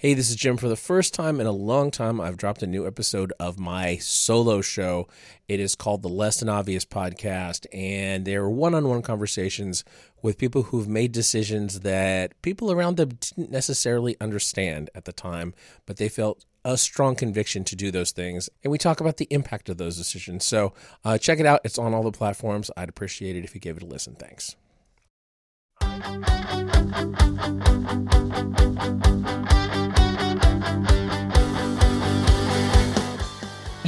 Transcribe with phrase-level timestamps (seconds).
[0.00, 0.56] Hey, this is Jim.
[0.56, 3.96] For the first time in a long time, I've dropped a new episode of my
[3.96, 5.08] solo show.
[5.48, 9.82] It is called the Less Than Obvious Podcast, and they're one on one conversations
[10.22, 15.52] with people who've made decisions that people around them didn't necessarily understand at the time,
[15.84, 18.48] but they felt a strong conviction to do those things.
[18.62, 20.44] And we talk about the impact of those decisions.
[20.44, 20.74] So
[21.04, 21.62] uh, check it out.
[21.64, 22.70] It's on all the platforms.
[22.76, 24.14] I'd appreciate it if you gave it a listen.
[24.14, 24.54] Thanks.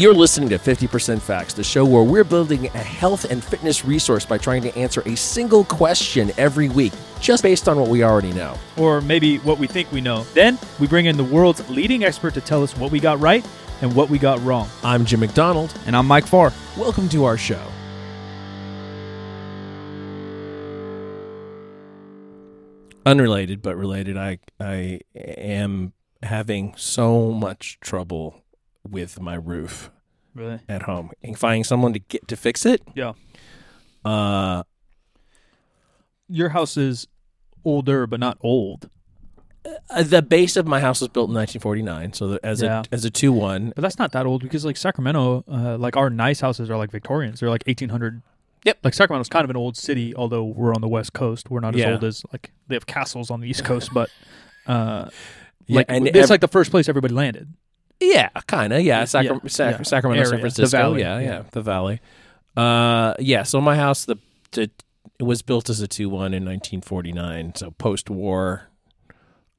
[0.00, 4.24] You're listening to 50% Facts, the show where we're building a health and fitness resource
[4.24, 8.32] by trying to answer a single question every week, just based on what we already
[8.32, 8.56] know.
[8.78, 10.24] or maybe what we think we know.
[10.32, 13.46] Then we bring in the world's leading expert to tell us what we got right
[13.82, 14.70] and what we got wrong.
[14.82, 15.78] I'm Jim McDonald.
[15.84, 16.51] And I'm Mike Farr.
[16.78, 17.62] Welcome to our show.
[23.04, 25.92] Unrelated, but related, I I am
[26.23, 28.42] having so much trouble
[28.89, 29.91] with my roof
[30.35, 30.60] Really?
[30.68, 32.82] at home and finding someone to get to fix it.
[32.95, 33.13] Yeah.
[34.04, 34.63] Uh,
[36.29, 37.07] Your house is
[37.65, 38.88] older, but not old.
[39.91, 42.80] uh, the base of my house was built in 1949, so the, as Yeah.
[42.91, 45.97] a as a two one, But that's not that old because, like, Sacramento, uh, like,
[45.97, 47.41] our nice houses are like Victorians.
[47.41, 48.23] They're like 1800.
[48.65, 48.79] Yep.
[48.85, 51.51] Like, Sacramento's kind of an old city, although we're on the West Coast.
[51.51, 51.93] We're not as Yeah.
[51.93, 54.09] old as, like, they have castles on the East Coast, but,
[54.66, 55.10] uh,
[55.66, 57.52] Yeah, like, and it's ev- like the first place everybody landed.
[58.01, 58.80] Yeah, kind of.
[58.82, 59.82] Yeah, Sacra- Yeah, Sac- yeah.
[59.82, 60.79] Sacramento, San Area, the Francisco.
[60.79, 61.43] valley, Yeah, yeah, yeah.
[61.51, 62.01] the valley.
[62.57, 63.42] Uh, yeah.
[63.42, 64.16] So my house, the,
[64.53, 64.70] the
[65.19, 67.54] it was built as a two one in 1949.
[67.56, 68.62] So post war.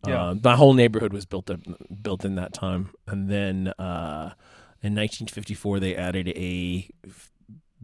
[0.08, 0.30] Yeah.
[0.30, 1.60] Uh, my whole neighborhood was built up,
[2.02, 4.34] built in that time, and then uh,
[4.82, 7.32] in 1954 they added a f-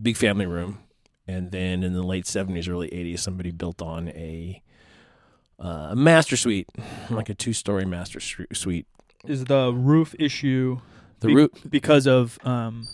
[0.02, 0.80] big family room,
[1.27, 4.64] and then in the late 70s, early 80s, somebody built on a
[5.59, 6.67] uh, a master suite,
[7.11, 8.88] like a two story master su- suite.
[9.26, 10.80] Is the roof issue
[11.20, 11.52] The Be- roof.
[11.70, 12.88] because of um,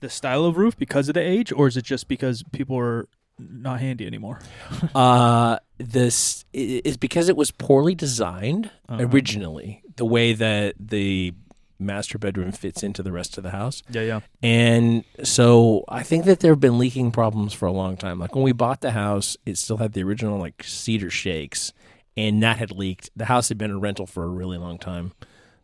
[0.00, 3.08] the style of roof, because of the age, or is it just because people are
[3.38, 4.40] not handy anymore?
[4.94, 9.02] Uh, this is because it was poorly designed Uh-huh.
[9.10, 11.32] originally, the way that the
[11.78, 13.82] master bedroom fits into the rest of the house.
[13.90, 14.20] Yeah, yeah.
[14.42, 18.18] And so I think that there have been leaking problems for a long time.
[18.18, 21.72] Like when we bought the house, it still had the original like cedar shakes,
[22.18, 23.08] and that had leaked.
[23.16, 25.12] The house had been a rental for a really long time.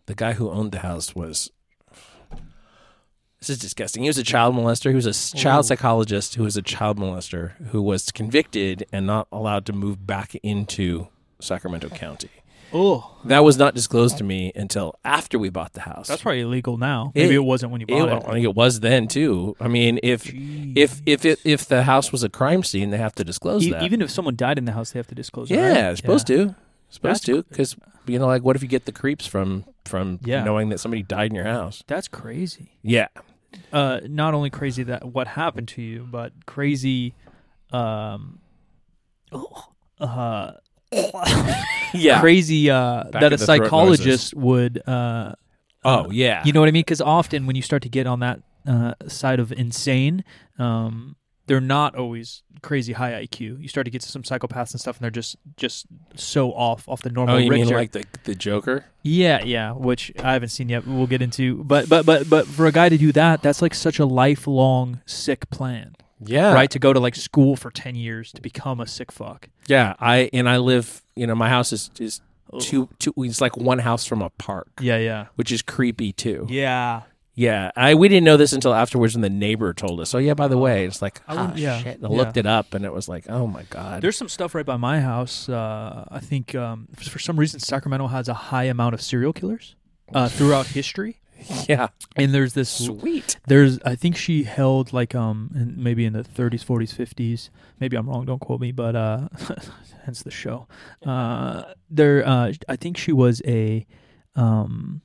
[0.07, 1.51] The guy who owned the house was.
[3.41, 4.03] This is disgusting.
[4.03, 4.89] He was a child molester.
[4.89, 5.69] He was a child Ooh.
[5.69, 10.35] psychologist who was a child molester who was convicted and not allowed to move back
[10.43, 11.09] into
[11.41, 12.31] Sacramento County.
[12.73, 16.09] Oh, That was not disclosed to me until after we bought the house.
[16.09, 17.13] that's probably illegal now.
[17.15, 19.55] Maybe It- it, wasn't when you bought It- bought I think it was then too.
[19.61, 23.15] I mean, if if if it, if the house was a crime scene, they have
[23.17, 23.83] to disclose E- that.
[23.85, 25.49] even if someone died in the house, they have to disclose.
[25.51, 25.75] it, yeah, right?
[25.75, 26.57] they're supposed to.
[26.89, 27.77] Supposed That's to, because
[28.07, 30.45] you know, like, what if you get the creeps from from Yeah.
[30.45, 31.83] knowing that somebody died in your house?
[31.87, 32.79] That's crazy.
[32.83, 33.09] Yeah,
[33.73, 37.15] Uh, not only crazy that what happened to you, but crazy.
[37.73, 38.41] Um,
[40.01, 40.53] uh,
[41.95, 42.21] yeah.
[42.21, 45.35] crazy uh, Back that a of the throat psychologist would uh,
[45.85, 46.43] Oh yeah.
[46.45, 46.81] You know what I mean?
[46.83, 50.25] Because often when you start to get on that uh, side of insane,
[50.59, 53.61] um, they're not always crazy high IQ.
[53.63, 56.89] You start to get to some psychopaths and stuff, and they're just just so off
[56.89, 57.37] off the normal.
[57.37, 58.85] oh, you mean like the the Joker?
[59.03, 60.87] yeah, yeah, which I haven't seen yet.
[60.87, 63.75] We'll get into, but but but but for a guy to do that, that's like
[63.75, 66.53] such a lifelong sick plan, Yeah.
[66.53, 66.71] right?
[66.71, 69.49] To go to like school for ten years to become a sick fuck.
[69.69, 69.95] Yeah.
[70.01, 71.03] I and I live.
[71.15, 72.21] You know, my house is is
[72.61, 73.13] two two.
[73.19, 76.47] It's like one house from a park, Yeah, yeah, which is creepy too.
[76.51, 77.03] yeah.
[77.37, 80.15] Yeah, I we didn't know this until afterwards when the neighbor told us.
[80.15, 81.97] Oh yeah, by the way, it's like I ah, yeah, shit.
[81.99, 82.17] And I yeah.
[82.17, 84.01] looked it up and it was like, oh my god.
[84.01, 85.47] There's some stuff right by my house.
[85.47, 89.77] Uh, I think um, for some reason Sacramento has a high amount of serial killers
[90.15, 91.19] uh, throughout history,
[91.69, 92.71] yeah, and there's this.
[92.71, 93.37] sweet.
[93.47, 97.51] There's I think she held like um in, maybe in the 30s, 40s, 50s.
[97.81, 98.25] Maybe I'm wrong.
[98.25, 99.29] Don't quote me, but uh,
[100.05, 100.69] hence the show.
[101.05, 103.87] Uh, there, uh, I think she was a
[104.37, 105.01] um,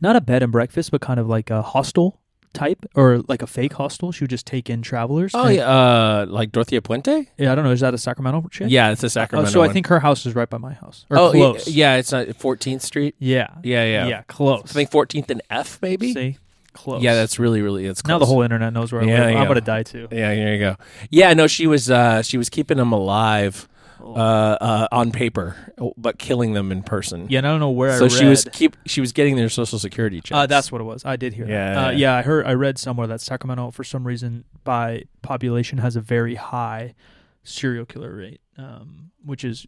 [0.00, 2.20] not a bed and breakfast, but kind of like a hostel
[2.54, 4.10] type or like a fake hostel.
[4.10, 5.32] She would just take in travelers.
[5.34, 7.26] Oh And- yeah, uh, like Dorothea Puente.
[7.36, 7.52] yeah.
[7.52, 7.72] I don't know.
[7.72, 8.68] Is that a Sacramento chick?
[8.70, 9.50] Yeah, it's a Oh, Sacramento.
[9.50, 11.04] so I think her house is right by my house.
[11.10, 11.68] Or oh y- close.
[11.68, 13.14] yeah, it's not Fourteenth Street.
[13.18, 13.48] Yeah.
[13.62, 14.62] Yeah, yeah, Yeah, close.
[14.70, 16.14] I think Fourteenth and F maybe.
[16.14, 16.38] See?
[16.72, 17.02] Close.
[17.02, 19.36] Yeah, that's really really it's now the whole internet knows where I Yeah, live.
[19.36, 20.06] I'm gonna die too.
[20.12, 20.76] Yeah, here you go.
[21.10, 23.68] Yeah, no, she was uh she was keeping them alive
[24.00, 24.12] uh,
[24.60, 25.56] uh on paper,
[25.96, 27.26] but killing them in person.
[27.28, 29.48] Yeah, and I don't know where So I she was keep she was getting their
[29.48, 30.36] social security checks.
[30.36, 31.04] Uh, that's what it was.
[31.04, 31.86] I did hear Yeah, that.
[31.86, 31.96] Uh, yeah.
[31.96, 32.46] yeah, I heard.
[32.46, 36.94] I read somewhere that Sacramento, for some reason, by population, has a very high
[37.42, 39.66] serial killer rate, um, which is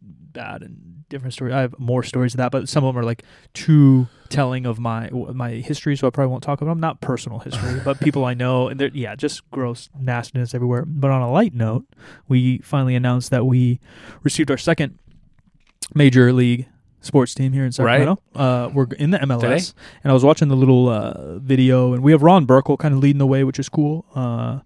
[0.00, 1.54] bad and different stories.
[1.54, 3.22] I have more stories of that, but some of them are like
[3.52, 6.80] too telling of my my history, so I probably won't talk about them.
[6.80, 10.84] Not personal history, but people I know, and they're yeah, just gross nastiness everywhere.
[10.86, 11.86] But on a light note,
[12.28, 13.80] we finally announced that we
[14.22, 14.98] received our second
[15.94, 16.66] major league
[17.00, 18.20] sports team here in Sacramento.
[18.34, 19.80] Uh, we're in the MLS, Today?
[20.02, 23.00] and I was watching the little uh, video, and we have Ron Burkle kind of
[23.00, 24.06] leading the way, which is cool.
[24.14, 24.60] Uh,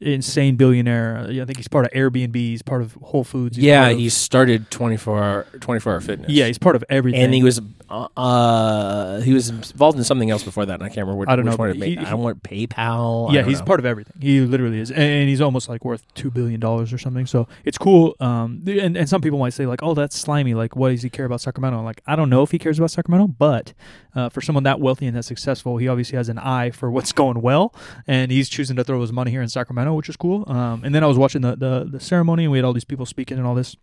[0.00, 1.18] insane billionaire.
[1.18, 2.34] Uh, I think he's part of Airbnb.
[2.34, 3.56] He's part of Whole Foods.
[3.56, 6.30] He's yeah, of- he started 24 hour 24 hour fitness.
[6.30, 7.22] yeah, he's part of everything.
[7.22, 10.74] and he was uh, uh he was involved in something else before that.
[10.74, 11.28] And I can't remember what.
[11.28, 11.98] I don't know, one but it made.
[11.98, 13.32] he- I don't want PayPal.
[13.32, 13.66] Yeah, he's know.
[13.66, 14.14] part of everything.
[14.20, 17.26] He literally is, and, and he's almost like worth two billion dollars or something.
[17.26, 18.14] So it's cool.
[18.20, 20.54] Um, and and some people might say like, oh, that's slimy.
[20.54, 21.82] Like, what does he care about Sacramento?
[21.82, 23.72] Like, I don't know if he cares about Sacramento, but
[24.14, 27.12] uh, for someone that wealthy and that successful, he obviously has an eye for what's
[27.16, 27.74] going well,
[28.06, 30.44] and he's choosing to throw his money here in Sacramento, which is cool.
[30.46, 32.84] Um, and then I was watching the the, the ceremony, and we had all these
[32.84, 33.76] people speaking and all this.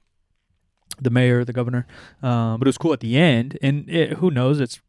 [1.01, 1.87] The mayor, the governor,
[2.21, 3.57] um, but it was cool at the end.
[3.63, 4.59] And it, who knows?
[4.59, 4.79] It's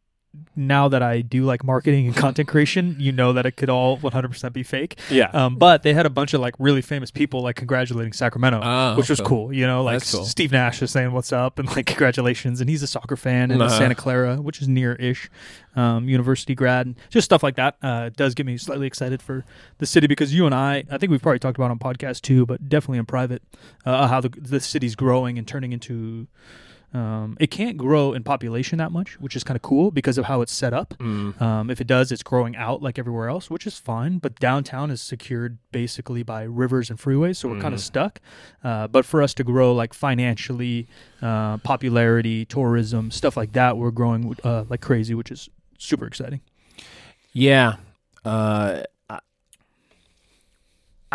[0.55, 3.97] now that I do like marketing and content creation, you know that it could all
[3.97, 4.97] 100% be fake.
[5.09, 5.29] Yeah.
[5.33, 8.95] Um, but they had a bunch of like really famous people like congratulating Sacramento, Oh,
[8.95, 9.47] which was cool.
[9.47, 9.53] cool.
[9.53, 10.23] You know, like cool.
[10.25, 13.61] Steve Nash is saying what's up and like congratulations, and he's a soccer fan and
[13.61, 13.77] a Uh-huh.
[13.77, 15.29] Santa Clara, which is near-ish,
[15.75, 17.75] um, university grad, and just stuff like that.
[17.81, 19.43] Uh, does get me slightly excited for
[19.79, 22.45] the city because you and I, I think we've probably talked about on podcast too,
[22.45, 23.43] but definitely in private,
[23.85, 26.27] uh, how the the city's growing and turning into.
[26.95, 30.23] Um, it can't grow in population that much, which is kind of cool because of
[30.25, 30.93] how it's set up.
[30.97, 31.41] Mm.
[31.41, 34.17] Um, if it does, it's growing out like everywhere else, which is fine.
[34.17, 38.21] But downtown is secured basically by rivers and freeways, so we're kind of stuck.
[38.63, 40.87] Uh, but for us to grow like financially,
[41.21, 46.39] uh, popularity, tourism, stuff like that, we're growing uh, like crazy, which is super exciting.
[47.33, 47.75] Yeah.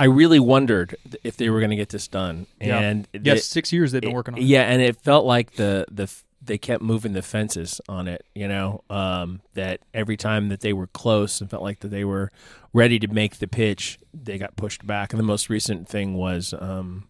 [0.01, 2.79] I- I really wondered if they were going to get this done, Yeah.
[2.81, 4.41] and Yes, the- six years they've been it- working on.
[4.41, 4.45] it.
[4.45, 6.11] Yeah, and it felt like the the
[6.43, 8.25] they kept moving the fences on it.
[8.35, 12.05] You know, um, that every time that they were close and felt like that they
[12.05, 12.33] were
[12.73, 15.13] ready to make the pitch, they got pushed back.
[15.13, 17.05] And the most recent thing was um,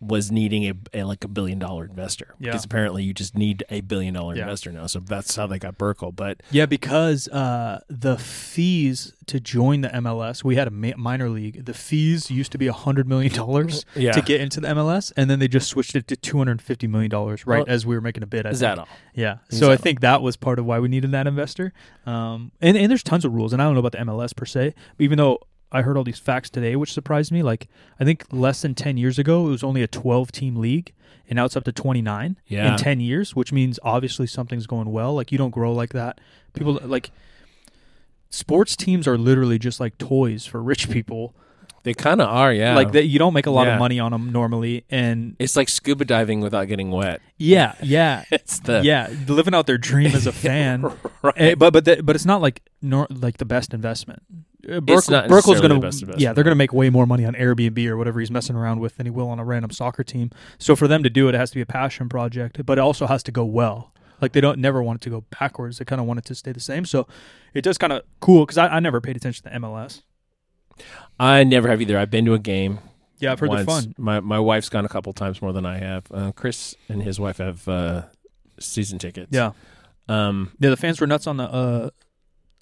[0.00, 2.50] was needing a, a like a billion dollar investor Yeah.
[2.52, 4.42] because apparently you just need a billion dollar Yeah.
[4.42, 4.86] investor now.
[4.86, 6.14] So that's how they got Burkle.
[6.14, 11.28] But Yeah, because uh, the fees to join the MLS, we had a ma- minor
[11.28, 11.64] league.
[11.64, 15.12] The fees used to be a hundred million dollars yeah, to get into the MLS,
[15.16, 17.84] and then they just switched it to two hundred fifty million dollars right Well, as
[17.84, 18.46] we were making a bid.
[18.46, 18.76] I is think.
[18.76, 18.88] that all?
[19.14, 19.38] Yeah.
[19.50, 21.72] Is So I that- think that was part of why we needed that investor.
[22.06, 24.44] Um, and and there's tons of rules, and I don't know about the MLS per
[24.46, 25.40] se, even though.
[25.70, 27.42] I heard all these facts today, which surprised me.
[27.42, 27.68] Like,
[28.00, 30.92] I think less than 10 years ago, it was only a 12 team league,
[31.28, 32.72] and now it's up to 29 Yeah.
[32.72, 35.14] in 10 years, which means obviously something's going well.
[35.14, 36.20] Like, you don't grow like that.
[36.54, 37.10] People, like,
[38.30, 41.34] sports teams are literally just like toys for rich people.
[41.84, 42.52] They kind of are.
[42.52, 43.74] Yeah, Like, that you don't make a lot Yeah.
[43.74, 44.84] of money on them normally.
[44.90, 47.20] And it's like scuba diving without getting wet.
[47.38, 48.24] yeah, yeah.
[48.30, 50.82] It's the yeah, living out their dream as a fan.
[51.22, 51.34] right.
[51.36, 54.22] Eh, but but the, but it's not like nor, like the best investment.
[54.68, 57.96] Uh, Burkle, Burkle's gonna the yeah they're gonna make way more money on Airbnb or
[57.96, 60.30] whatever he's messing around with than he will on a random soccer team.
[60.58, 62.80] So for them to do it, it has to be a passion project, but it
[62.82, 63.92] also has to go well.
[64.20, 65.78] Like they don't never want it to go backwards.
[65.78, 66.84] They kind of want it to stay the same.
[66.84, 67.06] So
[67.54, 70.02] it does kind of cool because I, I never paid attention to MLS.
[71.18, 71.98] I never have either.
[71.98, 72.80] I've been to a game.
[73.20, 73.94] Yeah, I've heard they're fun.
[73.96, 76.06] My my wife's gone a couple times more than I have.
[76.12, 78.02] Uh, Chris and his wife have uh,
[78.60, 79.28] season tickets.
[79.32, 79.52] Yeah,
[80.08, 80.52] Um.
[80.60, 80.70] yeah.
[80.70, 81.90] The fans were nuts on the uh,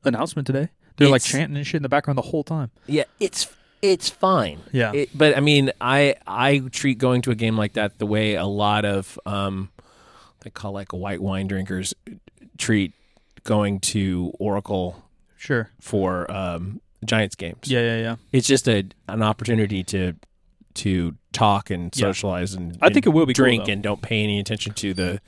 [0.04, 0.70] announcement today.
[0.96, 2.70] They're like chanting and shit in the background the whole time.
[2.86, 3.04] Yeah.
[3.20, 3.48] It's
[3.82, 4.60] it's fine.
[4.72, 8.06] Yeah, It, but I mean, I I treat going to a game like that the
[8.06, 9.70] way a lot of um,
[10.40, 11.94] they call like white wine drinkers
[12.58, 12.92] treat
[13.44, 15.04] going to Oracle
[15.36, 15.70] sure.
[15.80, 17.58] for um, Giants games.
[17.64, 18.16] Yeah, yeah, yeah.
[18.32, 20.14] It's just a an opportunity to
[20.74, 22.06] to talk and Yeah.
[22.06, 23.72] socialize and I think it will be drink though.
[23.72, 25.20] and don't pay any attention to the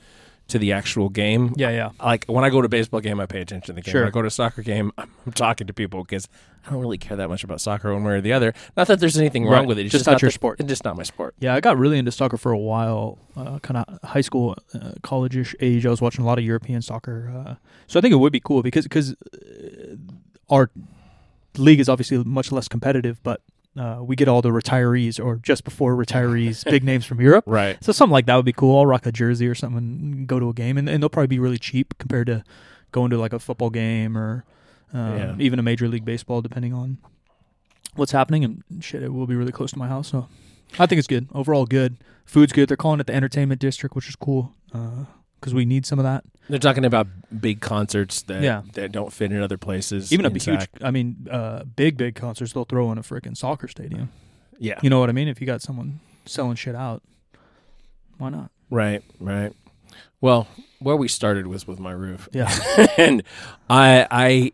[0.49, 1.53] to the actual game.
[1.55, 1.89] Yeah, yeah.
[2.03, 3.91] Like when I go to a baseball game, I pay attention to the game.
[3.91, 4.01] Sure.
[4.01, 6.27] When I go to a soccer game, I'm, I'm talking to people because
[6.67, 8.53] I don't really care that much about soccer one way or the other.
[8.75, 9.67] Not that there's anything wrong Right.
[9.67, 9.85] with it.
[9.85, 10.59] It's Just just, not your the- sport.
[10.59, 11.35] It's just not my sport.
[11.39, 14.91] Yeah, I got really into soccer for a while, uh, kind of high school, uh,
[15.03, 15.85] college-ish age.
[15.85, 17.55] I was watching a lot of European soccer, uh,
[17.87, 19.95] so I think it would be cool because because uh,
[20.49, 20.69] our
[21.57, 23.41] league is obviously much less competitive, but
[23.77, 27.43] uh, we get all the retirees or just before retirees, big names from Europe.
[27.47, 27.81] Right.
[27.83, 28.77] So something like that would be cool.
[28.77, 31.27] I'll rock a jersey or something, and go to a game, and, and they'll probably
[31.27, 32.43] be really cheap compared to
[32.91, 34.43] going to like a football game or
[34.93, 35.35] um, Yeah.
[35.39, 36.97] even a major league baseball, depending on
[37.95, 38.43] what's happening.
[38.43, 40.27] And shit, it will be really close to my house, so
[40.79, 41.27] I think it's good.
[41.33, 41.97] Overall, good.
[42.25, 42.69] Food's good.
[42.69, 44.53] They're calling it the entertainment district, which is cool
[45.39, 46.23] because we need some of that.
[46.49, 47.07] They're talking about
[47.39, 48.63] big concerts that Yeah.
[48.73, 50.11] that don't fit in other places.
[50.11, 50.67] Even a huge.
[50.81, 52.53] I mean, uh, big big concerts.
[52.53, 54.09] They'll throw in a freaking soccer stadium.
[54.57, 54.79] Yeah.
[54.81, 55.27] You know what I mean?
[55.27, 57.01] If you got someone selling shit out,
[58.17, 58.49] why not?
[58.71, 59.53] Right, right.
[60.21, 60.47] Well,
[60.79, 62.27] where we started was with my roof.
[62.33, 62.51] Yeah.
[62.97, 63.23] and
[63.69, 64.51] I I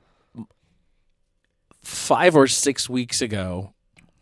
[1.82, 3.72] five or six weeks ago.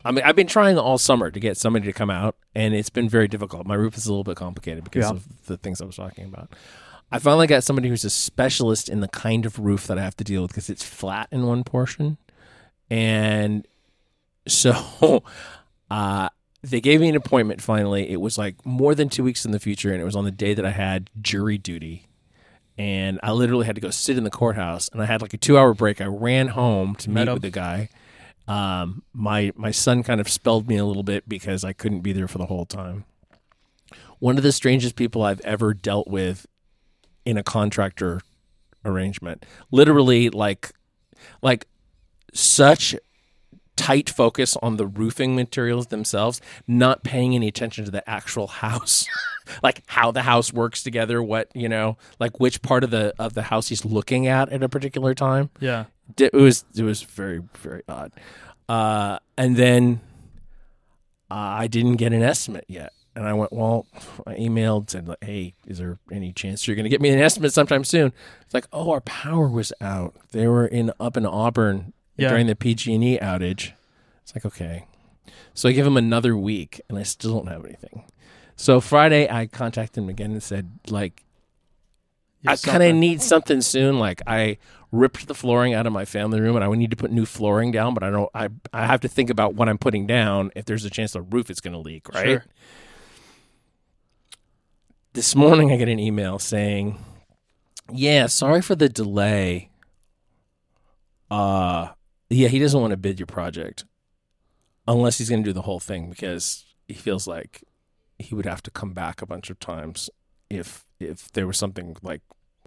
[0.05, 2.89] I mean, I've been trying all summer to get somebody to come out, and it's
[2.89, 3.65] been very difficult.
[3.65, 5.11] My roof is a little bit complicated because Yeah.
[5.11, 6.51] of the things I was talking about.
[7.13, 10.17] I finally got somebody who's a specialist in the kind of roof that I have
[10.17, 12.17] to deal with because it's flat in one portion,
[12.89, 13.67] and
[14.47, 15.23] so
[15.91, 16.29] uh,
[16.61, 17.61] they gave me an appointment.
[17.61, 20.25] Finally, it was like more than two weeks in the future, and it was on
[20.25, 22.07] the day that I had jury duty
[22.77, 24.89] and I literally had to go sit in the courthouse.
[24.89, 26.01] And I had like a two hour break.
[26.01, 27.89] I ran home to meet with the guy.
[28.47, 32.13] Um, my my son kind of spelled me a little bit because I couldn't be
[32.13, 33.05] there for the whole time.
[34.19, 36.47] One of the strangest people I've ever dealt with
[37.25, 38.21] in a contractor
[38.85, 39.45] arrangement.
[39.71, 40.71] Literally, like
[41.41, 41.67] like
[42.33, 42.95] such
[43.75, 49.07] tight focus on the roofing materials themselves, not paying any attention to the actual house.
[49.63, 53.33] like how the house works together, what, you know, like which part of the of
[53.33, 55.49] the house he's looking at at a particular time.
[55.59, 55.85] Yeah.
[56.17, 58.11] It was it was very very odd.
[58.69, 60.01] Uh and then
[61.31, 62.93] uh, I didn't get an estimate yet.
[63.15, 63.85] And I went, well,
[64.25, 67.19] I emailed, said, like, hey, is there any chance you're going to get me an
[67.19, 68.11] estimate sometime soon?
[68.41, 70.15] It's like, oh, our power was out.
[70.31, 72.29] They were in up in Auburn Yeah.
[72.29, 73.73] during the PG&E outage.
[74.23, 74.87] It's like, okay.
[75.53, 78.03] So I give him another week, and I still don't have anything.
[78.55, 81.23] So Friday, I contacted him again and said, like,
[82.45, 83.99] I kind of need something soon.
[83.99, 84.57] Like, I
[84.91, 87.25] ripped the flooring out of my family room, and I would need to put new
[87.25, 87.93] flooring down.
[87.93, 88.29] But I don't.
[88.33, 91.21] I I have to think about what I'm putting down if there's a chance the
[91.21, 92.09] roof is going to leak.
[92.09, 92.25] Right.
[92.25, 92.45] Sure.
[95.13, 96.97] This morning, I get an email saying,
[97.91, 99.69] "Yeah, sorry for the delay.
[101.29, 101.89] Uh,
[102.31, 103.85] yeah, he doesn't want to bid your project
[104.87, 107.63] unless he's going to do the whole thing because he feels like
[108.17, 110.09] he would have to come back a bunch of times
[110.49, 112.21] if if there was something like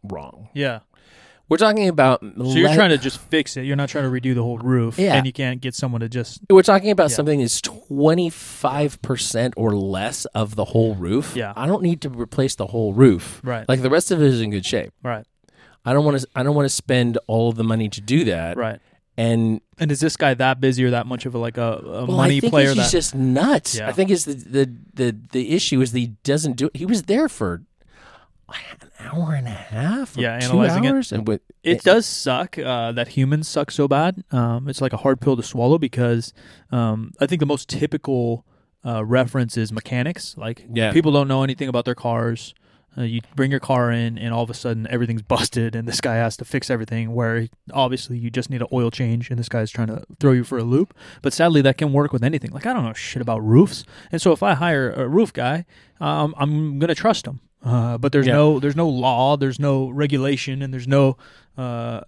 [0.05, 0.49] wrong.
[0.55, 0.81] Yeah.
[1.49, 3.63] We're talking about So you're trying to just fix it.
[3.67, 4.99] You're not trying to redo the whole roof.
[4.99, 5.15] Yeah.
[5.15, 7.17] And you can't get someone to just We're talking about Yeah.
[7.17, 11.35] something that's twenty five percent or less of the whole roof.
[11.37, 11.53] Yeah.
[11.57, 13.41] I don't need to replace the whole roof.
[13.45, 13.69] Right.
[13.69, 14.93] Like the rest of it is in good shape.
[15.03, 15.25] right.
[15.85, 16.27] I don't want to.
[16.35, 18.57] I don't want to spend all of the money to do that.
[18.57, 18.81] Right.
[19.17, 22.05] And And is this guy that busy or that much of a like a, a
[22.07, 23.79] well, money I think player he's that just nuts.
[23.79, 23.89] Yeah.
[23.89, 26.71] I think is the, the the the issue is that he doesn't do.
[26.75, 27.63] He was there for
[28.49, 30.17] an hour and a half.
[30.17, 31.13] Yeah, two analyzing it.
[31.13, 34.23] and with it does suck uh, that humans suck so bad.
[34.31, 36.33] Um, it's like a hard pill to swallow because
[36.71, 38.45] um, I think the most typical
[38.85, 40.37] uh, reference is mechanics.
[40.39, 40.93] Like Yeah.
[40.93, 42.55] people don't know anything about their cars.
[42.99, 46.01] Uh, you bring your car in, and all of a sudden everything's busted, and this
[46.01, 47.13] guy has to fix everything.
[47.15, 50.45] Where obviously you just need an oil change, and this guy's trying to throw you
[50.45, 50.95] for a loop.
[51.21, 52.53] But sadly, that can work with anything.
[52.53, 55.67] Like I don't know shit about roofs, and so if I hire a roof guy,
[56.01, 57.41] um, I'm gonna trust him.
[57.67, 58.35] Uh, but there's Yeah.
[58.35, 61.17] no there's no law, there's no regulation, and there's no
[61.59, 62.01] uh,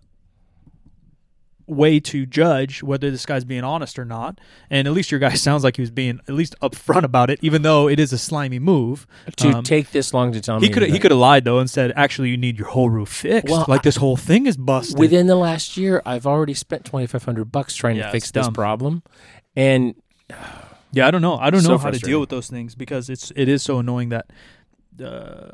[1.67, 4.39] way to judge whether this guy's being honest or not.
[4.71, 7.39] And at least your guy sounds like he was being at least upfront about it,
[7.43, 9.07] even though it is a slimy move.
[9.37, 11.59] to Um, take this long to tell me he could he could have lied though
[11.59, 13.51] and said, "Actually, you need your whole roof fixed.
[13.51, 16.01] Well, like this whole thing is busted." within the last year.
[16.07, 19.03] I've already spent twenty five hundred bucks trying Yeah, to fix this problem,
[19.57, 19.95] and
[20.93, 21.37] yeah, I don't know.
[21.37, 23.79] I don't So know how to deal with those things because it's it is so
[23.81, 24.31] annoying that.
[25.03, 25.53] Uh,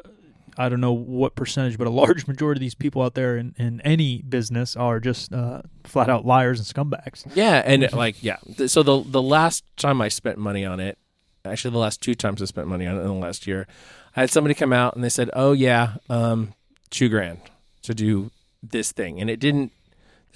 [0.56, 3.54] I don't know what percentage, but a large majority of these people out there in,
[3.58, 7.24] in any business are just uh, flat out liars and scumbags.
[7.34, 8.36] Yeah, and like yeah.
[8.66, 10.96] So the the last time I spent money on it,
[11.44, 13.66] actually the last two times I spent money on it in the last year,
[14.14, 16.54] I had somebody come out and they said, "Oh yeah, um,
[16.90, 17.40] two grand
[17.82, 18.30] to do
[18.62, 19.72] this thing," and it didn't.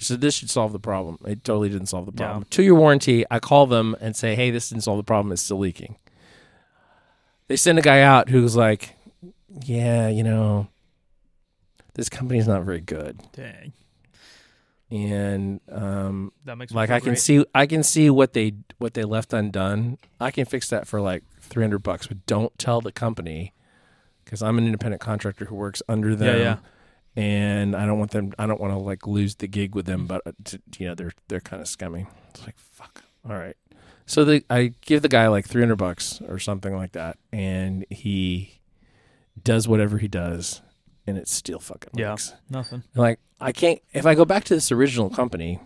[0.01, 1.17] So this should solve the problem.
[1.25, 2.25] It totally didn't solve the Yeah.
[2.27, 2.45] problem.
[2.49, 3.25] Two year warranty.
[3.31, 5.31] I call them and say, "Hey, this didn't solve the problem.
[5.31, 5.95] It's still leaking."
[7.47, 8.95] They send a guy out who's like,
[9.65, 10.67] "Yeah, you know,
[11.95, 13.73] this company's not very good," Dang,
[14.91, 17.19] and um, that makes like I can great.
[17.19, 19.97] see I can see what they what they left undone.
[20.19, 23.53] I can fix that for like 300 bucks, but don't tell the company
[24.25, 26.37] cuz I'm an independent contractor who works under them.
[26.37, 26.57] Yeah, yeah.
[27.15, 30.07] And I don't want them I don't want to like lose the gig with them,
[30.07, 32.07] but uh, to, you know, they're they're kind of scummy.
[32.29, 33.03] It's like fuck.
[33.27, 33.55] All right.
[34.05, 38.58] So the, I give the guy like 300 bucks or something like that and he
[39.43, 40.61] does whatever he does
[41.07, 42.11] and it still fucking Yeah.
[42.11, 42.33] works.
[42.49, 42.83] nothing.
[42.95, 45.59] Like I can't if I go back to this original company,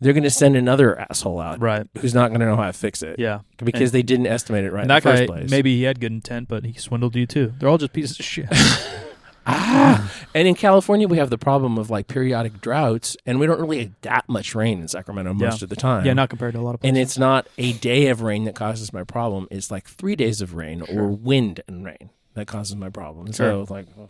[0.00, 1.86] they're going to send another asshole out Right.
[1.98, 3.40] who's not going to know how to fix it Yeah.
[3.62, 5.50] because they didn't estimate it right and in that the first guy, place.
[5.50, 7.52] maybe he had good intent, but he swindled you too.
[7.58, 8.48] They're all just pieces of shit.
[9.46, 13.60] ah, and in California we have the problem of like periodic droughts, and we don't
[13.60, 16.06] really get that much rain in Sacramento most of the time.
[16.06, 16.88] yeah, not compared to a lot of places.
[16.96, 19.46] and it's not a day of rain that causes my problem.
[19.50, 22.08] It's like three days of rain or wind and rain.
[22.34, 23.32] That causes my problem.
[23.32, 24.08] So like, ugh.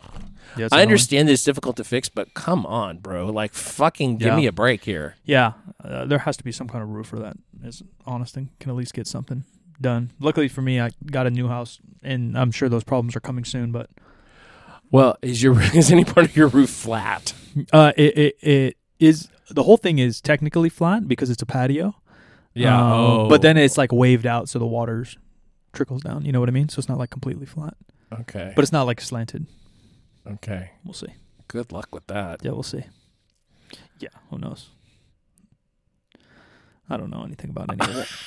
[0.57, 0.81] Yeah, I annoying.
[0.81, 3.27] understand that it's difficult to fix, but come on, bro.
[3.27, 4.35] Like, fucking give Yeah.
[4.35, 5.15] me a break here.
[5.25, 5.53] Yeah,
[5.83, 8.75] uh, there has to be some kind of roofer that is honest and can at
[8.75, 9.43] least get something
[9.79, 10.11] done.
[10.19, 13.45] Luckily for me, I got a new house, and I'm sure those problems are coming
[13.45, 13.71] soon.
[13.71, 13.89] But
[14.91, 17.33] Well, is your is any part of your roof flat?
[17.73, 21.95] uh, it, it it is the whole thing is technically flat because it's a patio.
[22.57, 25.05] Um, oh, but then it's like waved out so the water
[25.73, 26.23] trickles down.
[26.23, 26.69] You know what I mean?
[26.69, 27.75] So it's not like completely flat,
[28.21, 29.45] okay, but it's not like slanted.
[30.25, 30.71] okay.
[30.83, 31.13] We'll see.
[31.47, 32.43] Good luck with that.
[32.43, 32.83] Yeah, we'll see.
[33.99, 34.69] Yeah, who knows?
[36.89, 38.07] I don't know anything about any of it.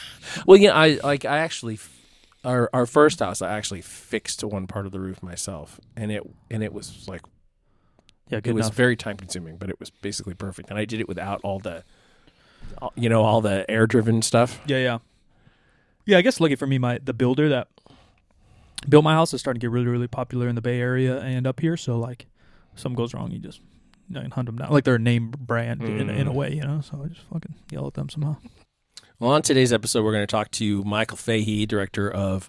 [0.47, 1.79] Well, yeah, I like I actually
[2.45, 6.23] our our first house I actually fixed one part of the roof myself, and it
[6.51, 7.23] and it was like
[8.29, 8.75] Yeah, it was enough.
[8.77, 11.83] very time consuming, but it was basically perfect, and I did it without all the,
[12.95, 14.61] you know, all the air driven stuff.
[14.67, 14.99] Yeah, yeah,
[16.05, 16.19] yeah.
[16.19, 17.69] I guess lucky for me, my the builder that
[18.89, 21.47] built my house is starting to get really, really popular in the Bay Area and
[21.47, 21.77] up here.
[21.77, 22.27] So like,
[22.75, 23.61] something goes wrong, you just
[24.09, 24.71] you know, hunt them down.
[24.71, 26.35] Like they're a name brand in, in a Mm.
[26.35, 26.81] way, you know.
[26.81, 28.37] So I just fucking yell at them somehow.
[29.21, 32.49] Well, on today's episode, we're going to talk to Michael Fahey, director of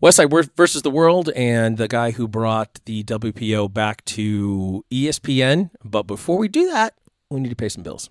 [0.00, 5.70] Westside versus the World, and the guy who brought the WPO back to ESPN.
[5.84, 6.94] But before we do that,
[7.28, 8.08] we need to pay some bills.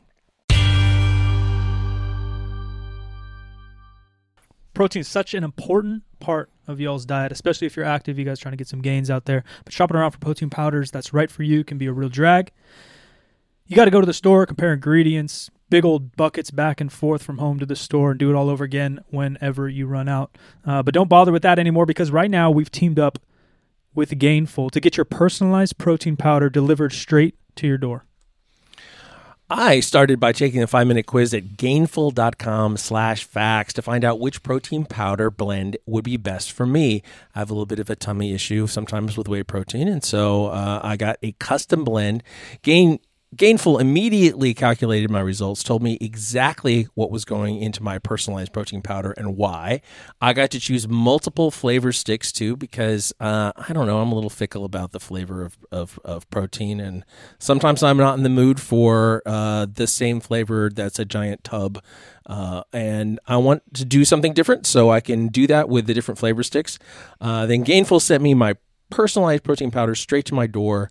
[4.73, 8.19] protein is such an important part of y'all's diet, especially if you're active.
[8.19, 9.43] You guys trying to get some gains out there.
[9.63, 12.51] But shopping around for protein powders that's right for you can be a real drag.
[13.65, 17.23] You got to go to the store, compare ingredients, big old buckets back and forth
[17.23, 20.37] from home to the store, and do it all over again whenever you run out.
[20.65, 23.19] Uh, but don't bother with that anymore because right now we've teamed up
[23.93, 28.06] with Gainful to get your personalized protein powder delivered straight to your door.
[29.49, 34.19] I started by taking a five minute quiz at gainful.com slash facts to find out
[34.19, 37.01] which protein powder blend would be best for me.
[37.33, 40.47] I have a little bit of a tummy issue sometimes with whey protein, and so
[40.47, 42.23] uh, I got a custom blend.
[42.61, 42.99] Gain
[43.37, 48.81] Gainful immediately calculated my results, told me exactly what was going into my personalized protein
[48.81, 49.81] powder and why.
[50.19, 54.15] I got to choose multiple flavor sticks too because uh, I don't know, I'm a
[54.15, 57.05] little fickle about the flavor of, of, of protein, and
[57.37, 61.83] sometimes I'm not in the mood for uh, the same flavor that's a giant tub.
[62.25, 65.93] Uh, and I want to do something different, so I can do that with the
[65.93, 66.79] different flavor sticks.
[67.21, 68.55] Uh, then Gainful sent me my
[68.89, 70.89] personalized protein powder straight to my door.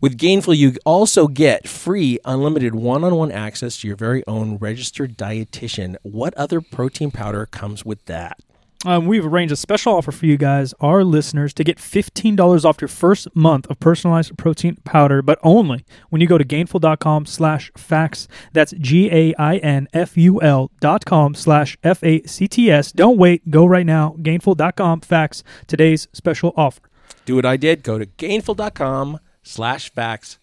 [0.00, 4.56] With Gainful, you also get free, unlimited one on one access to your very own
[4.56, 5.96] registered dietitian.
[6.02, 8.38] What other protein powder comes with that?
[8.86, 12.80] Um, we've arranged a special offer for you guys, our listeners, to get $15 off
[12.80, 17.70] your first month of personalized protein powder, but only when you go to gainful.com slash
[17.76, 18.26] facts.
[18.54, 22.92] That's G-A-I-N-F-U-L dot com slash F-A-C-T-S.
[22.92, 23.50] Don't wait.
[23.50, 24.16] Go right now.
[24.22, 25.44] Gainful.com facts.
[25.66, 26.80] Today's special offer.
[27.26, 27.82] Do what I did.
[27.82, 30.38] Go to gainful.com slash facts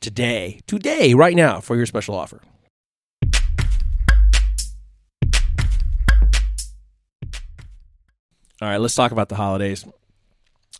[0.00, 2.40] today, today, right now for your special offer.
[8.62, 9.84] All right, let's talk about the holidays.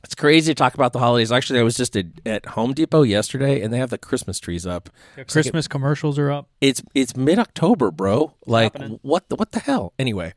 [0.02, 1.32] It's crazy to talk about the holidays.
[1.32, 4.66] Actually, I was just at, at Home Depot yesterday, and they have the Christmas trees
[4.66, 4.88] up.
[5.16, 6.48] It's like Christmas commercials are up.
[6.60, 8.32] it's it's mid October, bro.
[8.46, 9.92] Like what the what the hell?
[9.98, 10.32] Anyway,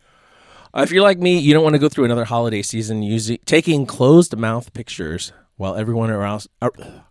[0.74, 3.38] uh, if you're like me, you don't want to go through another holiday season using
[3.46, 6.70] taking closed mouth pictures while everyone around uh,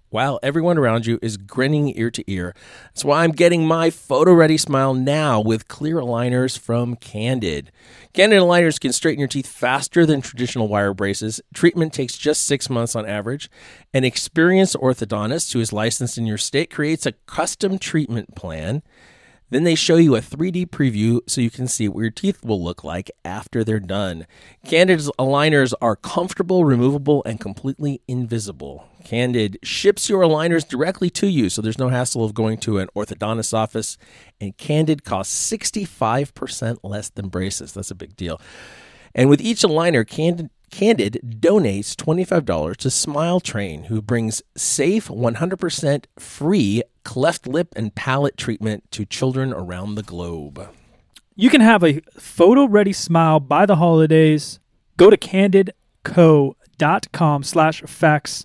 [0.08, 2.54] while everyone around you is grinning ear to ear.
[2.86, 7.70] That's why I'm getting my photo ready smile now with clear aligners from Candid.
[8.14, 11.42] Candid aligners can straighten your teeth faster than traditional wire braces.
[11.52, 13.50] Treatment takes just six months on average.
[13.92, 18.82] An experienced orthodontist who is licensed in your state creates a custom treatment plan.
[19.50, 22.62] Then they show you a 3D preview so you can see what your teeth will
[22.62, 24.26] look like after they're done.
[24.66, 28.88] Candid's aligners are comfortable, removable, and completely invisible.
[29.04, 32.88] Candid ships your aligners directly to you, so there's no hassle of going to an
[32.94, 33.96] orthodontist's office.
[34.38, 37.72] And Candid costs 65% less than braces.
[37.72, 38.38] That's a big deal.
[39.14, 46.04] And with each aligner, Candid, Candid donates $25 to Smile Train, who brings safe, 100%
[46.18, 50.68] free cleft lip and palate treatment to children around the globe.
[51.34, 54.60] You can have a photo ready smile by the holidays.
[54.98, 58.44] Go to candidco.com slash facts.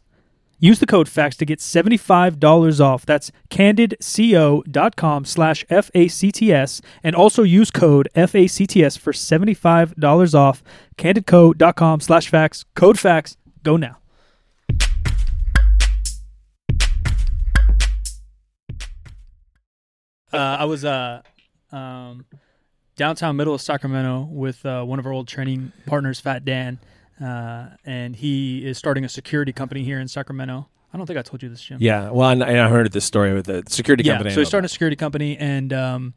[0.60, 3.06] Use the code facts to get $75 off.
[3.06, 6.82] That's candidco.com slash F-A-C-T-S.
[7.04, 10.63] And also use code F-A-C-T-S for $75 off.
[10.97, 12.63] candidco.com slash facts.
[12.76, 13.36] Code facts.
[13.62, 13.97] Go now.
[20.34, 21.22] Uh, I was uh,
[21.72, 22.26] um,
[22.96, 26.80] downtown middle of Sacramento with uh, one of our old training partners, Fat Dan,
[27.22, 30.67] uh, and he is starting a security company here in Sacramento.
[30.91, 31.78] I don't think I told you this, Jim.
[31.80, 34.13] Yeah, well, I, I heard this story with the security yeah.
[34.13, 34.34] company.
[34.34, 36.13] So he's starting a security company, and um,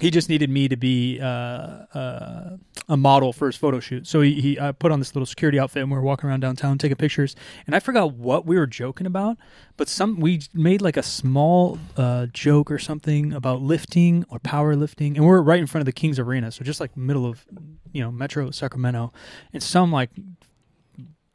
[0.00, 2.56] he just needed me to be uh, uh,
[2.88, 4.06] a model for his photo shoot.
[4.06, 6.40] So he, he I put on this little security outfit, and we were walking around
[6.40, 7.36] downtown taking pictures.
[7.66, 9.36] And I forgot what we were joking about,
[9.76, 15.16] but some we made like a small uh, joke or something about lifting or powerlifting,
[15.16, 17.46] and we're right in front of the Kings Arena, so just like middle of
[17.92, 19.12] you know Metro Sacramento,
[19.52, 20.10] and some like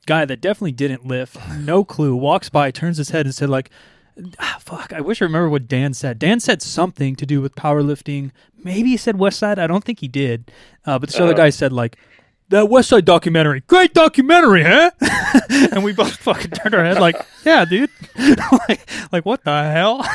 [0.07, 3.69] guy that definitely didn't lift, no clue, walks by, turns his head, and said like.
[4.39, 6.19] Ah, fuck, I wish I remember what Dan said.
[6.19, 8.31] Dan said something to do with powerlifting.
[8.63, 9.59] Maybe he said West Side.
[9.59, 10.51] I don't think he did.
[10.85, 11.97] Uh, but this other guy said like
[12.49, 14.91] that West Side documentary, great documentary, huh?
[15.49, 17.89] and we both fucking turned our head like, yeah, dude.
[18.69, 20.05] like, like what the hell?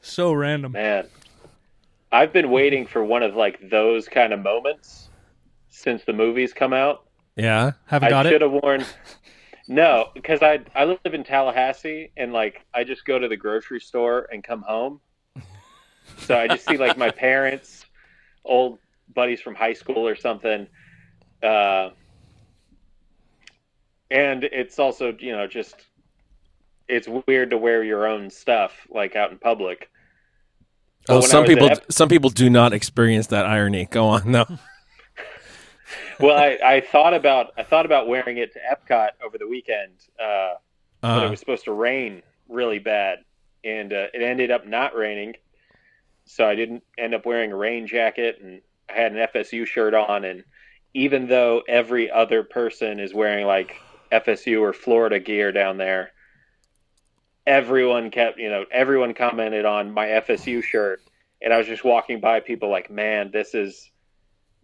[0.00, 0.72] so random.
[0.72, 1.06] Man,
[2.12, 5.08] I've been waiting for one of like those kind of moments
[5.70, 7.04] since the movies come out.
[7.36, 7.72] Yeah.
[7.86, 8.30] Haven't got I it.
[8.30, 8.84] I should have worn.
[9.66, 13.80] No, because I I live in Tallahassee and like I just go to the grocery
[13.80, 15.00] store and come home.
[16.18, 17.86] So I just see like my parents,
[18.44, 18.78] old
[19.14, 20.66] buddies from high school or something.
[21.42, 21.90] Uh,
[24.10, 25.76] and it's also you know just
[26.86, 29.90] it's weird to wear your own stuff like out in public.
[31.06, 33.86] But Oh, some people Ep- some people do not experience that irony.
[33.90, 34.46] Go on, no.
[36.20, 39.92] Well, I, I thought about I thought about wearing it to Epcot over the weekend,
[40.20, 40.54] uh,
[41.00, 43.18] but Uh, it was supposed to rain really bad,
[43.64, 45.34] and uh, it ended up not raining,
[46.24, 49.94] so I didn't end up wearing a rain jacket, and I had an FSU shirt
[49.94, 50.44] on, and
[50.94, 53.76] even though every other person is wearing like
[54.12, 56.12] FSU or Florida gear down there,
[57.46, 61.00] everyone kept you know everyone commented on my FSU shirt,
[61.42, 63.90] and I was just walking by people like, man, this is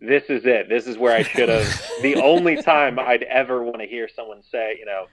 [0.00, 0.68] this is it.
[0.68, 1.82] This is where I should have.
[2.02, 5.06] the only time I'd ever want to hear someone say, you know,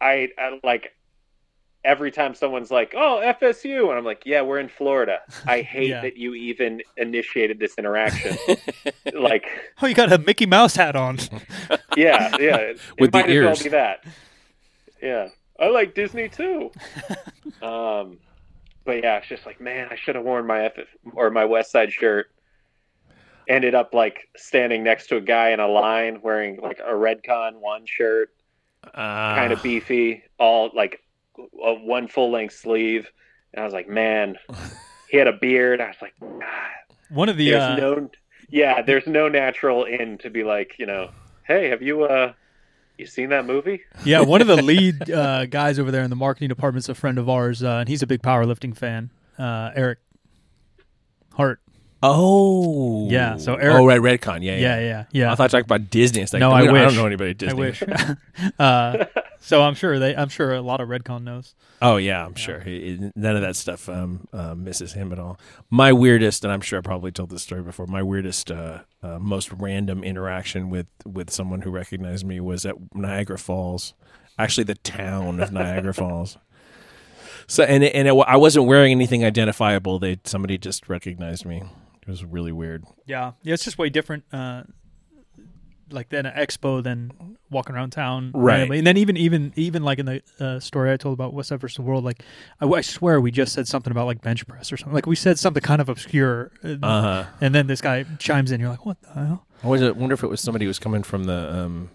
[0.00, 0.94] I, I like
[1.84, 5.90] every time someone's like, "Oh, FSU," and I'm like, "Yeah, we're in Florida." I hate
[5.90, 6.02] Yeah.
[6.02, 8.36] that you even initiated this interaction.
[9.14, 9.44] like,
[9.82, 11.18] Oh, you got a Mickey Mouse hat on.
[11.96, 13.44] yeah, yeah, it With the might as ears.
[13.44, 14.04] well be that.
[15.02, 16.70] Yeah, I like Disney too.
[17.62, 18.18] um,
[18.84, 20.72] but yeah, it's just like, man, I should have worn my F
[21.14, 22.30] or my West Side shirt.
[23.50, 27.56] Ended up like standing next to a guy in a line wearing like a Redcon
[27.56, 28.30] one shirt,
[28.84, 31.02] uh, kind of beefy, all like
[31.36, 33.10] a one full length sleeve.
[33.52, 34.36] And I was like, man,
[35.10, 35.80] he had a beard.
[35.80, 36.44] I was like, God,
[37.08, 38.10] One of the there's uh, no,
[38.50, 41.10] yeah, there's no natural in to be like, you know,
[41.42, 42.32] hey, have you uh,
[42.98, 43.80] you seen that movie?
[44.04, 47.18] yeah, one of the lead uh, guys over there in the marketing department's a friend
[47.18, 49.10] of ours, uh, and he's a big powerlifting fan.
[49.36, 49.98] Uh, Eric
[51.34, 51.60] Hart.
[52.02, 54.42] Oh, Yeah, so Eric- oh, right, Redcon.
[54.42, 54.80] Yeah, Yeah, yeah.
[54.80, 55.32] yeah, yeah.
[55.32, 56.22] I thought you talked about Disney.
[56.22, 56.94] It's like, No, I, I mean, I wish.
[56.94, 57.52] don't know anybody at Disney.
[57.52, 57.82] I wish.
[58.58, 59.04] uh,
[59.40, 60.14] so I'm sure they.
[60.16, 61.54] I'm sure a lot of Redcon knows.
[61.82, 62.60] Oh yeah, I'm sure.
[62.60, 65.38] He- he- none of that stuff um, uh, misses him at all.
[65.70, 67.86] My weirdest, and I'm sure I probably told this story before.
[67.86, 72.76] My weirdest, uh, uh, most random interaction with with someone who recognized me was at
[72.94, 73.94] Niagara Falls,
[74.38, 76.36] actually the town of Niagara Falls.
[77.46, 79.98] So and and it, I wasn't wearing anything identifiable.
[79.98, 81.62] They somebody just recognized me.
[82.02, 82.84] It was really weird.
[83.06, 83.54] Yeah, yeah.
[83.54, 84.24] It's just way different.
[84.32, 84.62] Uh,
[85.92, 88.58] like than an expo than walking around town Right.
[88.58, 88.78] randomly.
[88.78, 91.60] and then even even even like in the uh, story I told about West Side
[91.60, 92.22] versus the World, like
[92.60, 94.94] I, I swear we just said something about like bench press or something.
[94.94, 97.24] Like we said something kind of obscure, and, Uh huh.
[97.40, 98.60] and then this guy chimes in.
[98.60, 99.46] You're like, what the hell?
[99.64, 101.90] I was I wonder if it was somebody who was coming from the um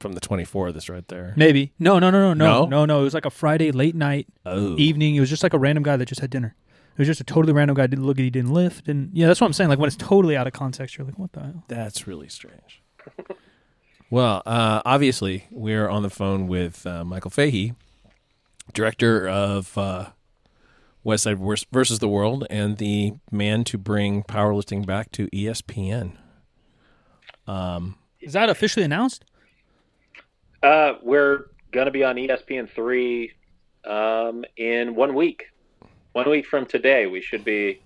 [0.00, 1.32] from the 24 that's right there.
[1.36, 2.62] Maybe no, no, no, no, No?
[2.64, 3.00] no, no, no.
[3.00, 5.14] It was like a Friday late night Oh, evening.
[5.14, 6.56] It was just like a random guy that just had dinner.
[6.96, 7.86] It was just a totally random guy.
[7.86, 8.16] Didn't look.
[8.16, 9.68] He didn't lift, and yeah, that's what I'm saying.
[9.68, 11.64] Like when it's totally out of context, you're like, what the hell?
[11.68, 12.82] That's really strange.
[14.10, 17.74] well, uh, obviously, we're on the phone with uh, Michael Fahey,
[18.72, 20.06] director of uh,
[21.04, 21.38] West Side
[21.70, 26.12] versus the World, and the man to bring powerlifting back to ESPN.
[27.46, 29.26] Um, Is that officially announced?
[30.62, 33.32] Uh, we're gonna be on ESPN three
[33.84, 35.44] um, in one week.
[36.16, 37.82] One week from today, we should be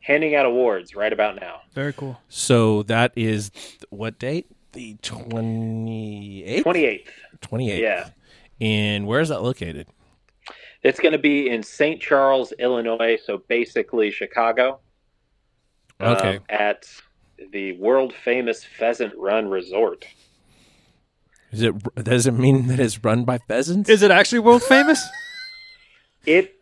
[0.00, 1.60] handing out awards right about now.
[1.74, 2.18] Very cool.
[2.28, 3.52] so that is
[3.90, 4.46] what date?
[4.72, 6.64] The twenty eighth.
[6.64, 7.08] Twenty eighth.
[7.40, 7.80] Twenty eighth.
[7.82, 8.08] Yeah.
[8.60, 9.86] And where is that located?
[10.82, 12.02] It's going to be in St.
[12.02, 14.80] Charles, Illinois, so basically Chicago.
[16.00, 16.40] um, Okay.
[16.48, 16.88] at
[17.52, 20.04] the world famous Pheasant Run Resort.
[21.52, 21.76] Is it?
[21.94, 23.88] Does it mean that it's run by pheasants?
[23.88, 25.00] Is it actually world famous?
[26.26, 26.57] It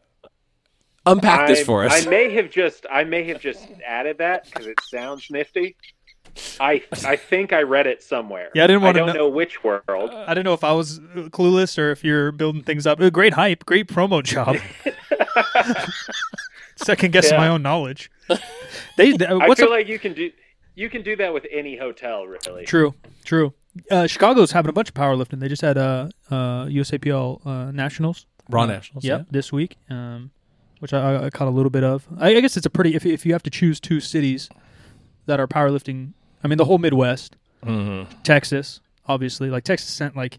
[1.07, 2.07] Unpack I, this for us.
[2.07, 5.77] I may have just I may have just added that because it sounds nifty.
[6.61, 8.51] I I think I read it somewhere.
[8.55, 10.11] Yeah, I didn't wanna I don't know- know which world.
[10.11, 10.99] I didn't know if I was
[11.31, 12.99] clueless or if you're building things up.
[13.13, 14.57] Great hype, great promo job.
[16.77, 17.39] Second guessing Yeah.
[17.39, 18.11] my own knowledge.
[18.97, 19.73] They, they- I what's feel up?
[19.73, 20.31] like you can do
[20.75, 22.67] you can do that with any hotel, really.
[22.67, 23.55] True, true.
[23.91, 25.41] Uh, Chicago's having a bunch of powerlifting.
[25.41, 28.27] They just had uh, uh, USAPL uh, nationals.
[28.51, 29.25] Raw Uh, Nationals, Yep, yeah.
[29.31, 30.31] this week, um,
[30.81, 32.07] which I, I- caught a little bit of.
[32.19, 32.95] I, I guess it's a pretty.
[32.95, 34.49] If you- if you have to choose two cities
[35.27, 36.13] that are powerlifting,
[36.45, 38.21] I mean the whole Midwest, Mm-hmm.
[38.23, 39.51] Texas, obviously.
[39.51, 40.39] Like Texas sent like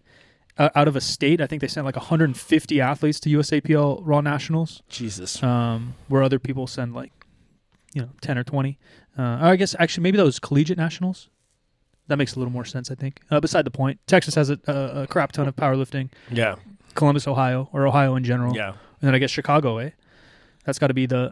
[0.57, 4.21] uh, out of a state, I think they sent like 150 athletes to USAPL Raw
[4.21, 5.43] Nationals, Jesus.
[5.43, 7.11] um, where other people send like
[7.93, 8.77] you know 10 or 20.
[9.17, 11.29] Uh, I guess actually maybe those collegiate nationals.
[12.07, 13.19] That makes a little more sense, I think.
[13.29, 16.09] Uh, beside the point, Texas has a, a, a crap ton of powerlifting.
[16.31, 16.55] yeah.
[16.95, 18.69] Columbus, Ohio, or Ohio in general, Yeah.
[18.69, 19.89] and then I guess Chicago, eh?
[20.67, 21.31] That's got to be the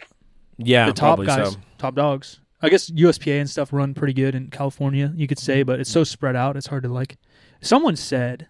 [0.58, 0.88] Yeah.
[0.88, 1.60] the top guys, So.
[1.78, 2.40] top dogs.
[2.62, 5.92] I guess USPA and stuff run pretty good in California, you could say, but it's
[5.92, 6.56] so spread out.
[6.58, 7.18] It's hard to like.
[7.62, 8.48] Someone said,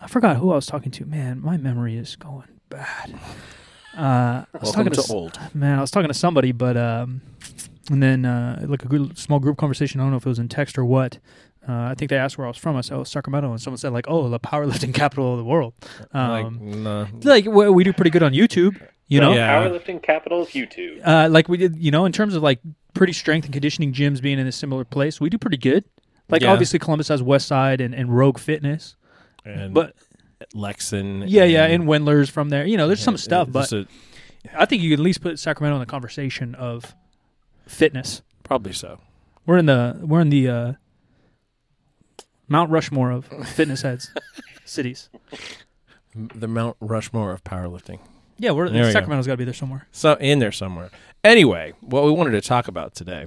[0.00, 1.06] I forgot who I was talking to.
[1.06, 3.14] Man, my memory is going bad.
[3.96, 5.38] Uh, I was Welcome talking to s- old.
[5.54, 5.78] man.
[5.78, 7.22] I was talking to somebody, but um,
[7.90, 10.00] and then uh, like a good small group conversation.
[10.00, 11.18] I don't know if it was in text or what.
[11.66, 12.76] Uh, I think they asked where I was from.
[12.76, 15.72] I said, "Oh, Sacramento," and someone said, "Like, oh, the powerlifting capital of the world."
[16.12, 17.06] like, Um, nah.
[17.22, 18.76] like, we do pretty good on YouTube,
[19.08, 19.32] you know.
[19.34, 19.62] Yeah.
[19.62, 21.00] Powerlifting capitals of YouTube.
[21.06, 22.60] uh, like we did, you know, in terms of like
[22.94, 25.84] pretty strength and conditioning gyms being in a similar place, we do pretty good.
[26.28, 26.52] Like Yeah.
[26.52, 28.96] obviously Columbus has West Side and, and Rogue Fitness,
[29.44, 29.94] and but
[30.54, 31.24] Lexen.
[31.28, 32.66] yeah, yeah, and Wendler's from there.
[32.66, 33.86] You know, there's some stuff, but Just a-
[34.60, 36.94] I think you could at least put Sacramento in the conversation of
[37.66, 38.22] fitness.
[38.44, 38.98] probably so.
[39.44, 40.72] We're in the we're in the uh,
[42.48, 44.10] Mount Rushmore of fitness heads
[44.64, 45.08] cities.
[46.14, 48.00] The Mount Rushmore of powerlifting.
[48.38, 48.92] Yeah, we're There we.
[48.92, 49.86] Sacramento's got to be there somewhere.
[49.92, 50.90] So in there somewhere.
[51.24, 53.26] Anyway, what we wanted to talk about today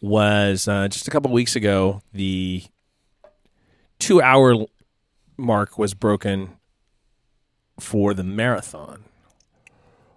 [0.00, 2.64] was uh, just a couple weeks ago the
[3.98, 4.66] two hour
[5.36, 6.56] mark was broken
[7.78, 9.04] for the marathon,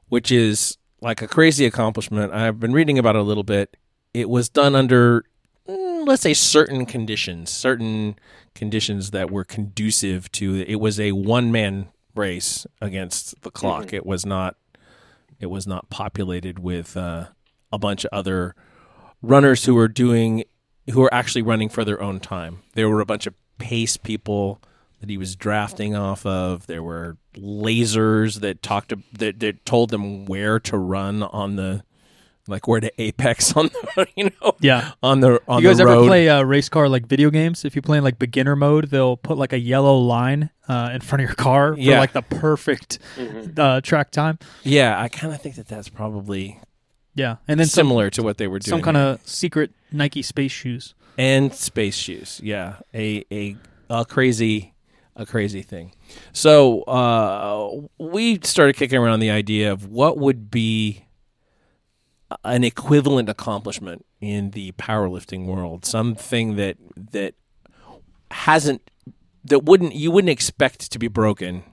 [0.09, 2.33] which is like a crazy accomplishment.
[2.33, 3.77] I've been reading about it a little bit.
[4.13, 5.23] It was done under,
[5.67, 8.17] mm, let's say, certain conditions, certain
[8.55, 10.75] conditions that were conducive to it.
[10.75, 13.93] Was a one man race against the clock.
[13.93, 14.55] It was not.
[15.39, 17.27] It was not populated with uh,
[17.71, 18.55] a bunch of other
[19.21, 20.43] runners who were doing,
[20.89, 22.63] who were actually running for their own time.
[22.73, 24.59] There were a bunch of pace people
[24.99, 26.65] that he was drafting off of.
[26.65, 31.83] There were lasers that talked to, that, that told them where to run on the
[32.47, 34.91] like where to apex on the you know Yeah.
[35.03, 37.65] on the on you guys the ever play uh, race car like video games?
[37.65, 41.01] If you play in like beginner mode, they'll put like a yellow line uh, in
[41.01, 41.99] front of your car for Yeah.
[41.99, 43.59] like the perfect Mm-hmm.
[43.59, 44.39] uh, track time.
[44.63, 46.59] yeah, I kind of think that that's probably
[47.15, 48.69] Yeah, and then some similar to what they were doing.
[48.77, 50.93] some kind of secret Nike space shoes.
[51.17, 52.39] and space shoes.
[52.43, 53.55] Yeah, a a
[53.89, 54.73] a crazy
[55.15, 55.93] a crazy thing.
[56.31, 61.05] So uh, we started kicking around the idea of what would be
[62.43, 66.77] an equivalent accomplishment in the powerlifting world, something that
[67.11, 67.35] that
[68.31, 68.89] hasn't
[69.45, 71.63] that wouldn't you wouldn't expect to be broken.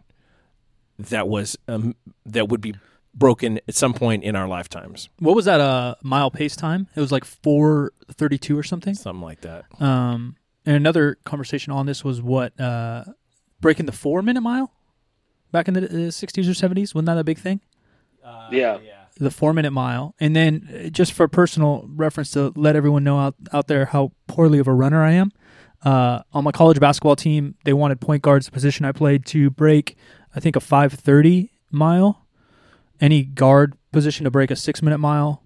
[0.99, 2.75] That was um, that would be
[3.15, 6.89] broken at some point in our lifetimes, What was that uh, mile pace time?
[6.95, 8.95] It was like four thirty two or something.
[8.95, 9.65] something like that.
[9.81, 10.37] Um,
[10.67, 13.05] and another conversation on this was what uh,
[13.61, 14.73] breaking the four minute mile
[15.53, 16.95] back in the sixties or seventies.
[16.95, 17.61] Wasn't that a big thing?
[18.83, 19.04] yeah.
[19.17, 20.15] The four minute mile.
[20.19, 24.13] And then uh, just for personal reference to let everyone know out, out there how
[24.27, 25.31] poorly of a runner I am.
[25.85, 29.51] Uh, on my college basketball team, they wanted point guards, the position I played, to
[29.51, 29.97] break,
[30.35, 32.27] I think, a 530 mile.
[33.01, 35.43] Any guard position to break a six minute mile.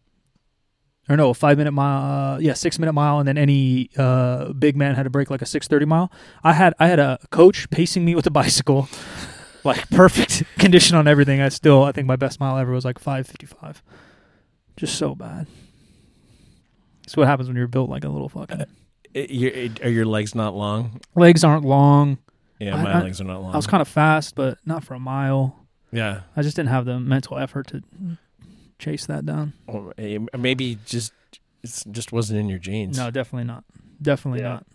[1.09, 2.35] Or no, a five minute mile.
[2.35, 5.41] Uh, yeah, six minute mile, and then any uh, big man had to break like
[5.41, 6.13] a six thirty mile.
[6.45, 8.89] I had I had a coach pacing me with a bicycle,
[9.65, 11.41] like perfect condition on everything.
[11.41, 13.83] I still I think my best mile ever was like five fifty five.
[14.77, 15.47] Just so bad.
[17.03, 18.65] That's what happens when you're built like a little fucking.
[19.15, 21.01] It, your, it, are your legs not long?
[21.15, 22.19] Legs aren't long.
[22.61, 23.55] Yeah, I- my I- legs are not long.
[23.55, 25.67] I was kind of fast, but not for a mile.
[25.91, 26.21] yeah.
[26.37, 27.83] I just didn't have the mental effort to
[28.79, 29.55] chase that down.
[29.67, 31.13] Or eh, maybe just
[31.63, 32.99] it just wasn't in your genes.
[32.99, 33.65] No, definitely not.
[34.01, 34.49] Definitely Yeah.
[34.49, 34.67] not.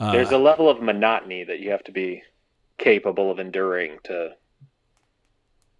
[0.00, 2.22] Uh, There's a level of monotony that you have to be
[2.78, 4.30] capable of enduring to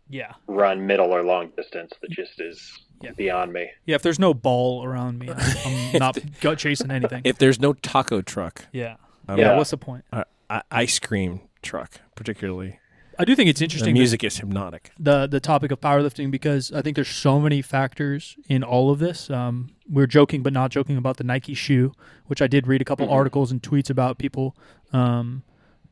[0.09, 0.33] Yeah.
[0.47, 3.13] run middle or long distance that just is Yeah.
[3.17, 3.71] beyond me.
[3.87, 5.37] Yeah, if there's no ball around me, I'm,
[5.95, 7.23] I'm not gut chasing anything.
[7.25, 8.97] if there's no taco truck, yeah.
[9.29, 9.53] um, yeah.
[9.53, 9.57] Yeah.
[9.57, 10.05] What's the point?
[10.13, 10.25] uh,
[10.71, 12.79] ice cream truck, particularly,
[13.19, 13.95] I do think it's The interesting.
[13.95, 14.91] music is hypnotic.
[14.99, 18.99] the the topic of powerlifting because I think there's so many factors in all of
[18.99, 19.31] this.
[19.31, 21.93] Um, we're joking but not joking about the Nike shoe,
[22.27, 23.13] which I did read a couple Mhm.
[23.13, 24.57] articles and tweets about people
[24.93, 25.43] um,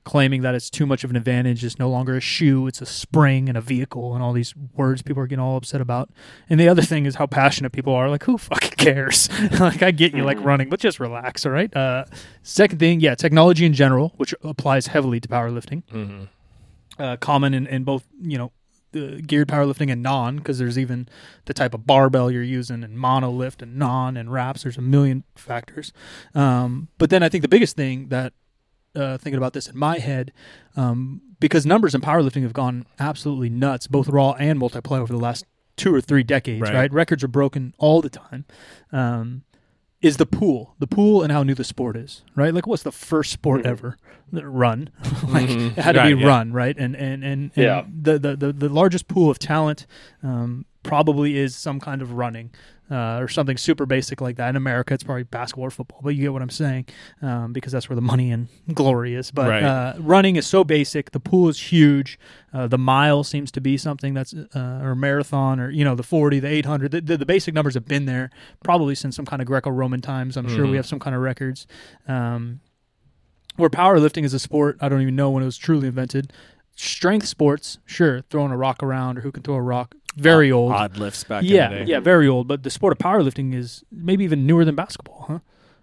[0.05, 1.65] claiming that it's too much of an advantage.
[1.65, 5.03] It's no longer a shoe; it's a spring and a vehicle, and all these words
[5.03, 6.11] people are getting all upset about.
[6.51, 8.09] And the other thing is how passionate people are.
[8.11, 9.29] Like, who fucking cares?
[9.61, 10.45] like, I get you like Mhm.
[10.45, 11.75] running, but just relax, all right.
[11.77, 12.05] Uh,
[12.43, 16.23] second thing, yeah, technology in general, which applies heavily to powerlifting Mm-hmm.
[17.03, 18.53] uh, common in, in both you know
[18.93, 21.09] the geared powerlifting and non because there's even
[21.47, 25.25] the type of barbell you're using and monolift and non and wraps there's a million
[25.35, 25.95] factors
[26.35, 28.35] um, but then i think the biggest thing that
[28.95, 30.33] uh, thinking about this in my head
[30.77, 35.19] um, because numbers in powerlifting have gone absolutely nuts both raw and multiply over the
[35.19, 35.45] last
[35.77, 36.75] two or three decades Right.
[36.75, 38.45] right, records are broken all the time
[38.93, 39.43] um,
[40.03, 42.93] is the pool the pool and how new the sport is right like what's the
[42.93, 43.67] first sport Mhm.
[43.67, 43.97] ever
[44.33, 44.91] that run
[45.29, 45.79] like Mhm.
[45.79, 46.27] it had to Right, be yeah.
[46.27, 47.85] run right and and and, and Yeah.
[48.03, 49.87] the, the the the largest pool of talent
[50.23, 52.51] um, probably is some kind of running
[52.91, 54.49] uh, or something super basic like that.
[54.51, 56.87] In america it's probably basketball or football but you get what i'm saying
[57.23, 59.31] um, because that's where the money and glory is.
[59.31, 59.63] But Right.
[59.63, 61.13] uh, running is so basic.
[61.13, 62.19] The pool is huge.
[62.53, 66.03] Uh, the mile seems to be something that's uh, or marathon or you know the
[66.03, 68.31] 40 the 800 the, the, the basic numbers have been there
[68.65, 70.37] probably since some kind of greco-roman times.
[70.37, 70.71] I'm sure Mhm.
[70.71, 71.67] we have some kind of records.
[72.09, 72.61] Um,
[73.57, 76.33] where powerlifting is a sport i don't even know when it was truly invented.
[76.75, 80.73] Strength sports sure throwing a rock around or who can throw a rock very old
[80.73, 81.91] Odd lifts back yeah in the day.
[81.93, 85.39] yeah very old but the sport of powerlifting is maybe even newer than basketball huh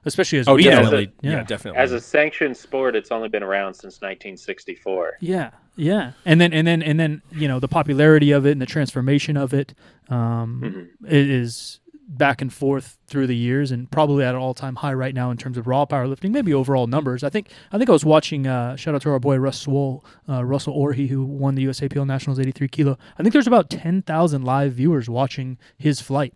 [0.06, 0.74] especially as Oh, we know it.
[0.76, 1.12] definitely.
[1.22, 1.32] yeah.
[1.32, 1.78] Yeah, definitely.
[1.82, 5.18] As a sanctioned sport, it's only been around since 1964.
[5.20, 8.62] Yeah, yeah, and then and then and then you know the popularity of it and
[8.62, 9.74] the transformation of it
[10.10, 10.62] um,
[11.04, 11.12] Mhm.
[11.12, 15.14] is back and forth through the years and probably at an all time high right
[15.14, 17.24] now in terms of raw powerlifting, maybe overall numbers.
[17.24, 18.48] I think I think I was watching.
[18.48, 22.06] Uh, shout out to our boy Russ Swole, uh, Russell Orhii, who won the USAPL
[22.06, 22.98] Nationals 83 kilo.
[23.18, 26.34] I think there's about 10,000 live viewers watching his flight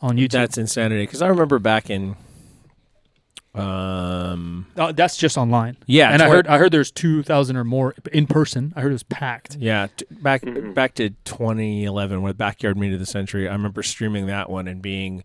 [0.00, 0.32] on YouTube.
[0.32, 1.02] That's insanity.
[1.02, 2.16] Because I remember back in,
[3.58, 5.76] um, Uh, that's just online.
[5.86, 8.72] yeah, and I heard I heard there's 2,000 or more in person.
[8.76, 9.56] I heard it was packed.
[9.60, 10.74] yeah, t- back Mhm.
[10.74, 13.48] back to 2011 with backyard meet of the century.
[13.48, 15.24] I remember streaming that one and being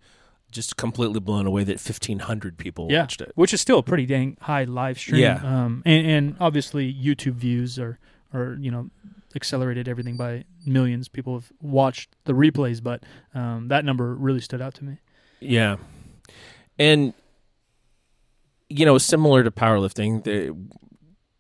[0.52, 3.02] just completely blown away that 1,500 people Yeah.
[3.02, 3.32] watched it.
[3.36, 5.22] which is still a pretty dang high live stream.
[5.22, 5.42] Yeah.
[5.44, 7.98] Um, and, and obviously YouTube views are,
[8.34, 8.92] are you know,
[9.36, 11.08] accelerated everything by millions.
[11.08, 13.02] People have watched the replays, but
[13.34, 14.98] um, that number really stood out to me.
[15.40, 15.78] Yeah,
[16.78, 17.14] and
[18.78, 20.56] you know, similar to powerlifting, the,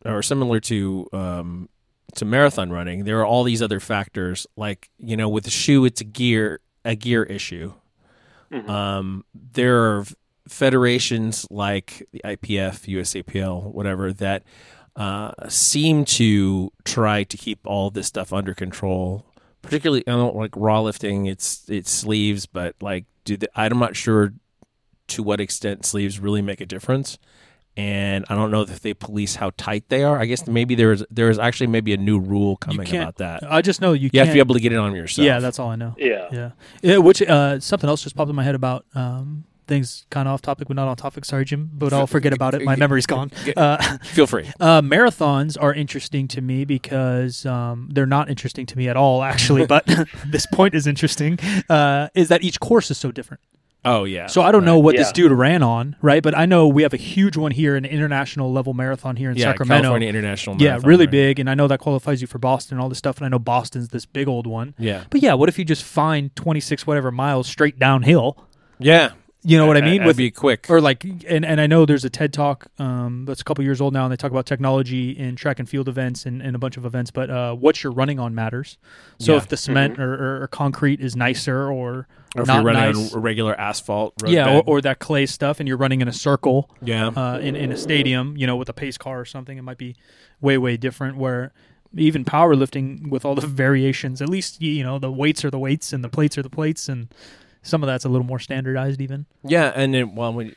[0.10, 1.69] or similar to um,
[2.15, 4.46] to marathon running, there are all these other factors.
[4.56, 7.74] Like you know, with the shoe, it's a gear a gear issue.
[8.52, 8.69] Mhm.
[8.69, 10.06] Um, there are
[10.48, 14.43] federations like the IPF, USAPL, whatever that
[14.96, 19.26] uh, seem to try to keep all this stuff under control.
[19.62, 21.26] Particularly, I don't like raw lifting.
[21.26, 24.34] It's it's sleeves, but like, do the, I'm not sure
[25.10, 27.18] to what extent sleeves really make a difference.
[27.76, 30.20] And I don't know if they police how tight they are.
[30.20, 33.52] I guess maybe there is there is actually maybe a new rule coming about that.
[33.52, 34.20] I just know you, You can't.
[34.20, 35.26] have to be able to get it on yourself.
[35.26, 35.96] yeah, that's all I know.
[35.98, 36.30] Yeah.
[36.32, 36.52] Yeah,
[36.84, 36.98] yeah.
[36.98, 40.44] Which uh, something else just popped in my head about um, things kind of off
[40.44, 41.26] topic, but not on topic.
[41.26, 42.62] Sorry, Jim, but I'll forget about it.
[42.66, 43.32] My memory's gone.
[43.58, 44.52] Uh, Feel free.
[44.60, 49.24] Uh, marathons are interesting to me because um, they're not interesting to me at all,
[49.24, 49.66] actually.
[49.66, 49.86] But
[50.28, 51.39] this point is interesting.
[51.68, 53.42] Uh, is that each course is so different.
[53.86, 54.28] Oh yeah.
[54.28, 56.24] So I don't know what this dude ran on, right?
[56.24, 59.38] But I know we have a huge one here, an international level marathon here in
[59.38, 59.84] yeah, Sacramento.
[59.84, 60.56] California International.
[60.62, 61.12] yeah, really right?
[61.12, 63.17] big, and I know that qualifies you for Boston and all this stuff.
[63.17, 64.74] And I know Boston's this big old one.
[64.78, 68.38] Yeah, But yeah, what if you just find twenty six whatever miles straight downhill?
[68.80, 69.12] yeah.
[69.46, 69.98] You know what I mean?
[69.98, 70.68] that'd With be quick.
[70.70, 73.82] or like and, and i know there's a ted talk um, that's a couple years
[73.82, 76.60] old now and they talk about technology in track and field events and, and a
[76.60, 78.78] bunch of events but uh, what you're running on matters
[79.20, 79.40] so Yeah.
[79.40, 82.96] if the cement or, or, or concrete is nicer or, or if not you're running
[82.96, 86.00] nice on a regular asphalt road yeah or, or that clay stuff and you're running
[86.02, 87.08] in a circle yeah.
[87.08, 89.78] uh, in, in a stadium you know with a pace car or something it might
[89.78, 89.96] be
[90.40, 91.52] way way different where
[91.96, 95.92] even powerlifting with all the variations at least you know the weights are the weights
[95.92, 97.10] and the plates are the plates and
[97.63, 100.53] some of that's a little more standardized even Yeah, and then when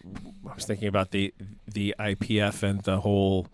[0.49, 1.33] I was thinking about the
[1.67, 3.47] the IPF and the whole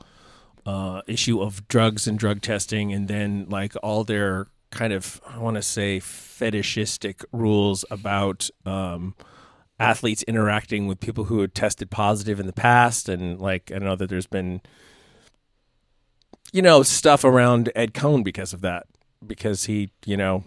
[0.67, 5.39] uh, issue of drugs and drug testing, and then like all their kind of I
[5.39, 9.15] want to say fetishistic rules about um,
[9.79, 13.97] athletes interacting with people who had tested positive in the past, and like I know
[13.97, 14.63] that there's been
[16.53, 18.87] you know stuff around Ed Coan because of that,
[19.25, 20.45] because he you know.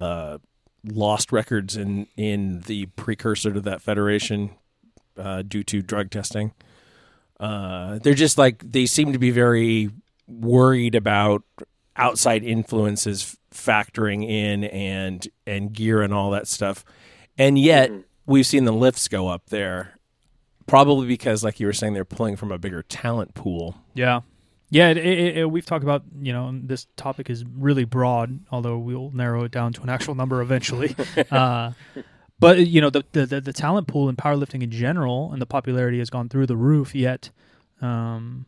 [0.00, 0.38] Uh,
[0.84, 4.50] lost records in in the precursor to that federation
[5.16, 6.52] uh, due to drug testing.
[7.38, 9.90] Uh, they're just like they seem to be very
[10.28, 11.42] worried about
[11.96, 16.84] outside influences factoring in and and gear and all that stuff.
[17.36, 18.04] And yet Mhm.
[18.26, 19.98] we've seen the lifts go up there
[20.66, 23.76] probably because like you were saying they're pulling from a bigger talent pool.
[23.94, 24.20] Yeah.
[24.72, 28.78] Yeah, it, it, it, we've talked about, you know, this topic is really broad, although
[28.78, 30.96] we'll narrow it down to an actual number eventually.
[31.30, 31.72] uh,
[32.40, 35.46] but, you know, the, the, the, the talent pool in powerlifting in general and the
[35.46, 37.28] popularity has gone through the roof, yet
[37.82, 38.46] um,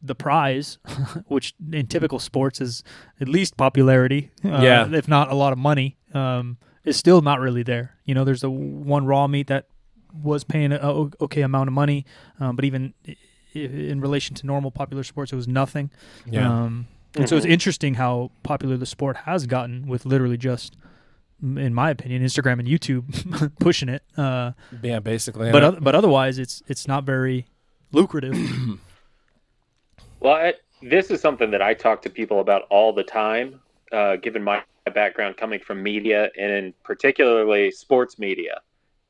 [0.00, 0.78] the prize,
[1.26, 2.82] which in typical sports is
[3.20, 4.88] at least popularity, uh, Yeah.
[4.90, 7.96] if not a lot of money, um, is still not really there.
[8.06, 9.66] You know, there's a one raw meet that
[10.14, 12.06] was paying a okay amount of money,
[12.40, 12.94] um, but even
[13.54, 15.90] in relation to normal popular sports, it was nothing.
[16.36, 17.50] Um, and so it's Mhm.
[17.50, 20.76] interesting how popular the sport has gotten with literally just,
[21.42, 24.02] in my opinion, Instagram and YouTube pushing it.
[24.16, 25.52] Uh, yeah, basically.
[25.52, 25.72] but huh?
[25.72, 27.46] oth- but otherwise, it's it's not very
[27.92, 28.34] lucrative.
[30.20, 34.16] Well, I, this is something that I talk to people about all the time, uh,
[34.16, 34.62] given my
[34.94, 38.60] background coming from media and in particularly sports media.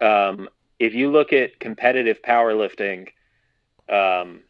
[0.01, 3.09] Um, if you look at competitive powerlifting,
[3.89, 4.41] um,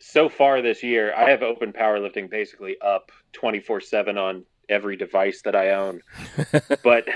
[0.00, 5.42] so far this year, I have open powerlifting basically up 24 7 on every device
[5.42, 6.00] that I own.
[6.82, 7.06] but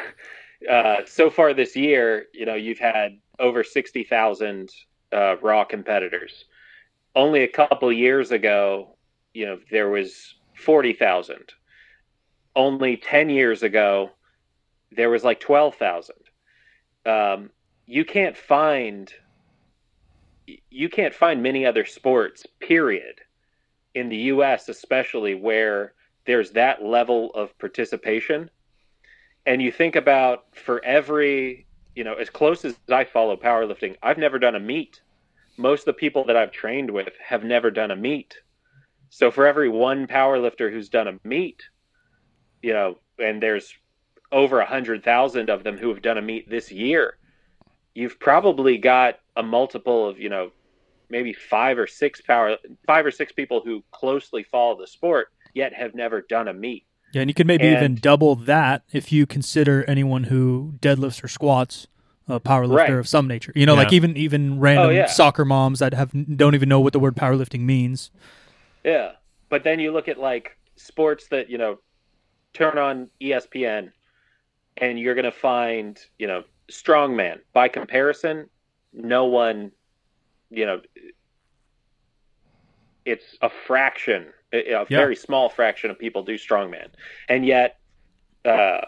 [0.68, 4.70] uh, so far this year, you know, you've had over 60,000
[5.12, 6.45] uh, raw competitors
[7.14, 8.97] only a couple years ago,
[9.35, 11.53] you know, there was 40,000.
[12.55, 14.11] Only 10 years ago,
[14.91, 16.14] there was like 12,000.
[17.05, 17.51] Um,
[17.87, 19.12] you can't find
[20.70, 23.20] you can't find many other sports period
[23.94, 25.94] in the US especially where
[26.26, 28.50] there's that level of participation
[29.46, 34.18] and you think about for every you know as close as I follow powerlifting I've
[34.18, 35.00] never done a meet
[35.57, 38.36] most of the people that I've trained with have never done a meet.
[39.11, 41.62] So for every one power lifter who's done a meet,
[42.62, 43.74] you know, and there's
[44.30, 47.18] over a hundred thousand of them who have done a meet this year,
[47.94, 50.51] you've probably got a multiple of, you know,
[51.09, 52.57] maybe five or six power
[52.87, 56.87] five or six people who closely follow the sport yet have never done a meet.
[57.12, 61.28] Yeah, and you can maybe even double that if you consider anyone who deadlifts or
[61.28, 61.87] squats
[62.28, 62.99] a power lifter Right.
[62.99, 63.53] of some nature.
[63.55, 63.80] You know, Yeah.
[63.80, 65.07] like even even random Oh, yeah.
[65.07, 68.11] soccer moms that have don't even know what the word powerlifting means.
[68.85, 69.12] Yeah.
[69.51, 71.78] But then you look at like sports that, you know,
[72.55, 73.93] turn on ESPN
[74.78, 77.41] and you're going to find, you know, strongman.
[77.53, 78.49] By comparison,
[78.93, 79.72] no one,
[80.51, 80.80] you know,
[83.05, 84.84] it's a fraction, a Yeah.
[84.88, 86.88] very small fraction of people do strongman.
[87.28, 87.78] And yet,
[88.45, 88.80] uh,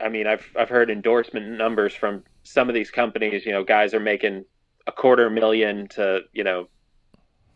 [0.00, 3.94] I mean, I've, I've heard endorsement numbers from some of these companies, you know, guys
[3.94, 4.44] are making
[4.86, 6.68] a quarter million to, you know,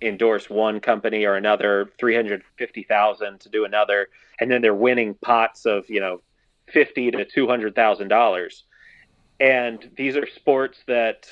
[0.03, 4.09] endorse one company or another, 350,000 to do another,
[4.41, 6.23] and then they're winning pots of, you know,
[6.69, 8.63] 50 to $200,000.
[9.41, 11.27] And these are sports that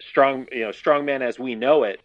[0.00, 2.00] strong, you know, strongman as we know it,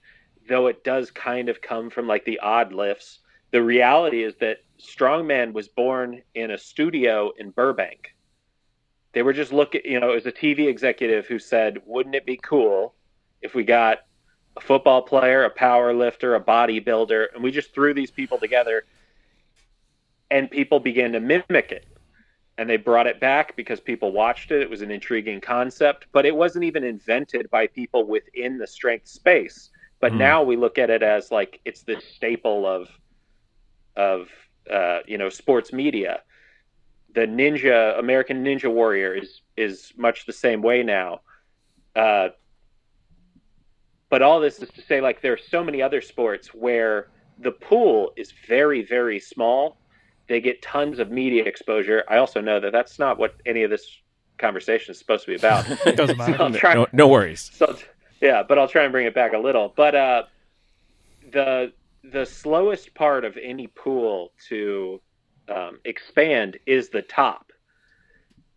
[0.48, 3.20] though it does kind of come from like the odd lifts,
[3.52, 8.16] the reality is that strongman was born in a studio in Burbank.
[9.14, 12.26] They were just looking, you know, it was a TV executive who said, wouldn't it
[12.26, 12.96] be cool
[13.42, 14.00] if we got
[14.58, 18.86] a football player, a power lifter, a bodybuilder, and we just threw these people together
[20.32, 21.86] and people began to mimic it.
[22.58, 24.62] And they brought it back because people watched it.
[24.62, 29.08] It was an intriguing concept, but it wasn't even invented by people within the strength
[29.08, 29.70] space.
[30.02, 30.18] But Hmm.
[30.18, 32.90] now we look at it as like it's the staple of
[33.96, 34.28] of
[34.72, 36.22] uh, you know sports media.
[37.14, 41.22] The Ninja American Ninja Warrior is is much the same way now.
[41.96, 42.30] Uh,
[44.10, 47.52] but all this is to say, like, there are so many other sports where the
[47.52, 49.80] pool is very, very small.
[50.28, 52.04] They get tons of media exposure.
[52.08, 53.86] I also know that that's not what any of this
[54.38, 55.70] conversation is supposed to be about.
[55.86, 56.34] It doesn't matter.
[56.38, 57.52] So try- no, no worries.
[57.54, 57.78] so
[58.22, 59.74] yeah, but I'll try and bring it back a little.
[59.76, 60.24] But uh,
[61.32, 65.02] the the slowest part of any pool to
[65.50, 67.52] um, expand is the top.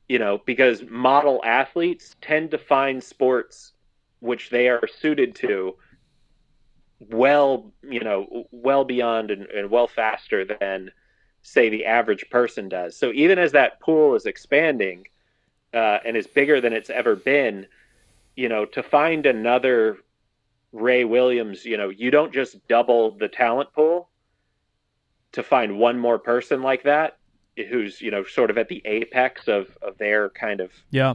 [0.09, 3.73] You know, because model athletes tend to find sports
[4.21, 5.75] which they are suited to
[7.11, 10.91] well, you know, well beyond and, and well faster than
[11.47, 12.97] say the average person does.
[12.97, 15.07] So even as that pool is expanding
[15.73, 17.69] uh, and is bigger than it's ever been,
[18.35, 19.99] you know, to find another
[20.73, 24.09] Ray Williams, you know, you don't just double the talent pool
[25.33, 27.17] to find one more person like that
[27.69, 31.15] who's, you know, sort of at the apex of, of their kind of Yeah.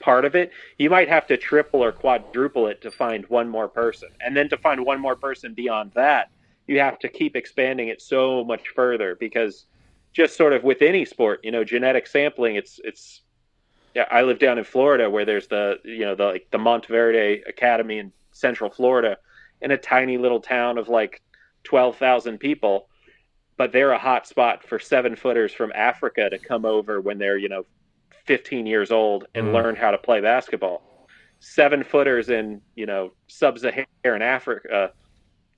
[0.00, 0.52] part of it.
[0.78, 4.08] You might have to triple or quadruple it to find one more person.
[4.24, 6.30] And then to find one more person beyond that,
[6.70, 9.66] you have to keep expanding it so much further because
[10.14, 13.22] just sort of with any sport, you know, genetic sampling, it's it's
[13.94, 17.48] yeah, I live down in Florida where there's the you know the like the Montverde
[17.48, 19.18] Academy in Central Florida,
[19.60, 21.20] in a tiny little town of like
[21.64, 22.88] twelve thousand people,
[23.58, 27.38] but they're a hot spot for seven footers from Africa to come over when they're
[27.38, 27.64] you know
[28.26, 29.52] fifteen years old and Mm.
[29.52, 30.84] learn how to play basketball.
[31.40, 34.92] Seven footers in you know sub-Saharan Africa,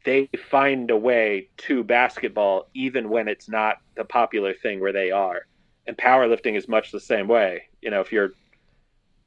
[0.05, 5.11] they find a way to basketball even when it's not the popular thing where they
[5.11, 5.46] are
[5.86, 7.64] and powerlifting is much the same way.
[7.80, 8.32] You know, if you're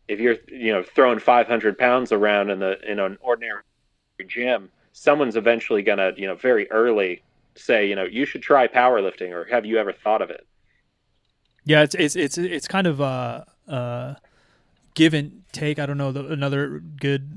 [0.08, 3.62] if you're you know throwing 500 pounds around in the in an ordinary
[4.28, 7.22] gym, someone's eventually gonna you know very early
[7.56, 10.46] say you know you should try powerlifting or have you ever thought of it?
[11.66, 14.16] Yeah, it's it's it's it's kind of uh uh
[14.94, 15.80] give and take.
[15.80, 17.30] I don't know the, another good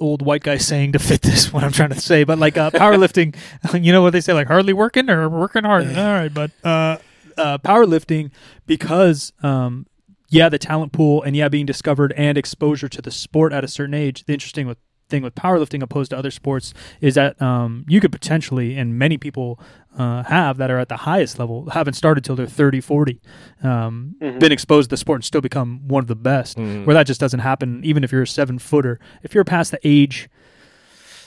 [0.00, 2.70] old white guy saying to fit this what I'm trying to say, but like uh,
[2.70, 3.36] powerlifting,
[3.82, 5.86] you know what they say like hardly working or working hard.
[5.88, 6.98] All right, but uh,
[7.36, 8.30] uh, powerlifting
[8.66, 9.86] because um
[10.30, 13.68] yeah the talent pool and yeah being discovered and exposure to the sport at a
[13.68, 14.24] certain age.
[14.24, 14.78] The interesting with
[15.08, 19.16] thing with powerlifting opposed to other sports is that um, you could potentially and many
[19.16, 19.58] people
[19.98, 23.20] uh, have that are at the highest level haven't started till they're 30 40
[23.62, 24.38] um, Mhm.
[24.38, 26.86] been exposed to the sport and still become one of the best Mhm.
[26.86, 29.80] where that just doesn't happen even if you're a seven footer if you're past the
[29.84, 30.28] age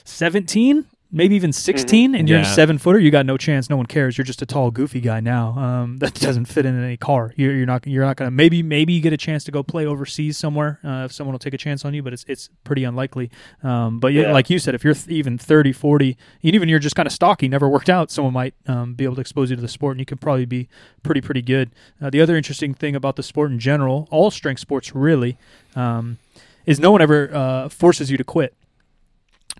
[0.04, 3.86] 17 maybe even 16 and you're a seven footer you got no chance no one
[3.86, 4.18] cares.
[4.18, 5.50] You're just a tall goofy guy now.
[5.58, 7.34] Um, that doesn't fit in any car.
[7.36, 9.86] You're, you're not you're not gonna maybe maybe you get a chance to go play
[9.86, 12.84] overseas somewhere uh, if someone will take a chance on you but it's it's pretty
[12.84, 13.30] unlikely.
[13.64, 14.32] Um, but yeah, Yeah.
[14.34, 17.12] like you said if you're th- even 30 40 and even you're just kind of
[17.14, 19.94] stocky never worked out someone might um, be able to expose you to the sport
[19.96, 20.70] and you could probably be
[21.04, 21.72] pretty pretty good.
[22.02, 25.38] Uh, the other interesting thing about the sport in general all strength sports really
[25.76, 26.18] um,
[26.66, 28.54] is no one ever uh, forces you to quit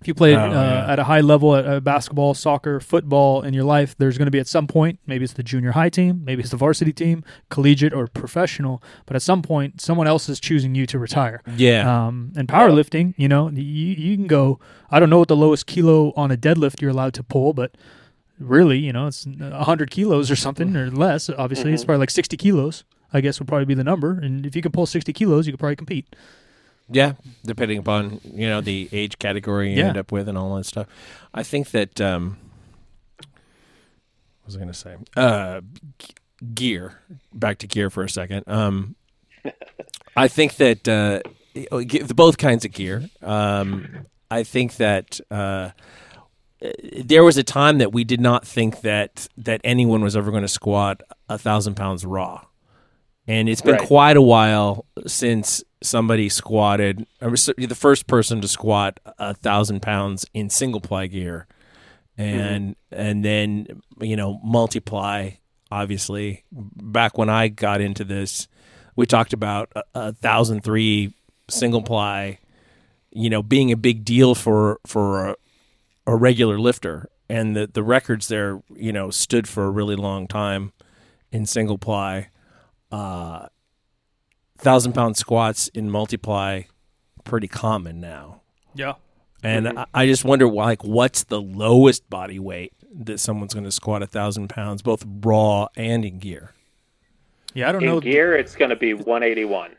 [0.02, 0.92] if you play Oh, uh, yeah.
[0.92, 4.30] at a high level at uh, basketball, soccer, football in your life, there's going to
[4.32, 7.24] be at some point, maybe it's the junior high team, maybe it's the varsity team,
[7.48, 11.40] collegiate or professional, but at some point, someone else is choosing you to retire.
[11.56, 12.06] Yeah.
[12.06, 14.58] Um, and powerlifting, you know, you, you can go,
[14.90, 17.76] I don't know what the lowest kilo on a deadlift you're allowed to pull, but
[18.38, 21.30] really, you know, it's 100 kilos or something or less.
[21.30, 21.86] Obviously, it's Mhm.
[21.86, 24.18] probably like 60 kilos, I guess would probably be the number.
[24.18, 26.16] And if you can pull 60 kilos, you could probably compete.
[26.92, 27.14] Yeah,
[27.44, 29.88] depending upon you know the age category you Yeah.
[29.88, 30.86] end up with and all that stuff.
[31.34, 32.38] I think that um,
[33.18, 34.96] what was I going to say?
[35.16, 35.60] Uh,
[35.98, 36.14] g-
[36.54, 37.00] gear.
[37.32, 38.44] Back to gear for a second.
[38.48, 38.96] Um,
[40.16, 41.20] I think that uh,
[42.14, 43.08] both kinds of gear.
[43.22, 45.20] Um, I think that.
[45.30, 45.70] Uh,
[47.02, 50.42] there was a time that we did not think that that anyone was ever going
[50.44, 52.40] to squat a thousand pounds raw,
[53.26, 53.88] and it's been Right.
[53.88, 57.06] quite a while since somebody squatted.
[57.20, 61.46] The first person to squat a thousand pounds in single ply gear,
[62.16, 65.30] and and then you know multiply.
[65.70, 68.46] Obviously, back when I got into this,
[68.94, 71.14] we talked about a, a thousand three
[71.48, 72.38] single ply.
[73.10, 75.36] You know, being a big deal for for a,
[76.06, 80.26] a regular lifter, and the the records there, you know, stood for a really long
[80.26, 80.72] time
[81.30, 82.28] in single ply.
[82.90, 83.46] Uh,
[84.62, 86.62] thousand pound squats in multiply,
[87.24, 88.40] pretty common now.
[88.74, 88.94] Yeah.
[89.42, 89.78] And Mhm.
[89.94, 94.02] I, I just wonder, like, what's the lowest body weight that someone's going to squat
[94.02, 96.52] a thousand pounds, both raw and in gear?
[97.54, 97.88] Yeah, I don't know.
[97.88, 98.00] In know.
[98.00, 99.72] gear, it's going to be 181.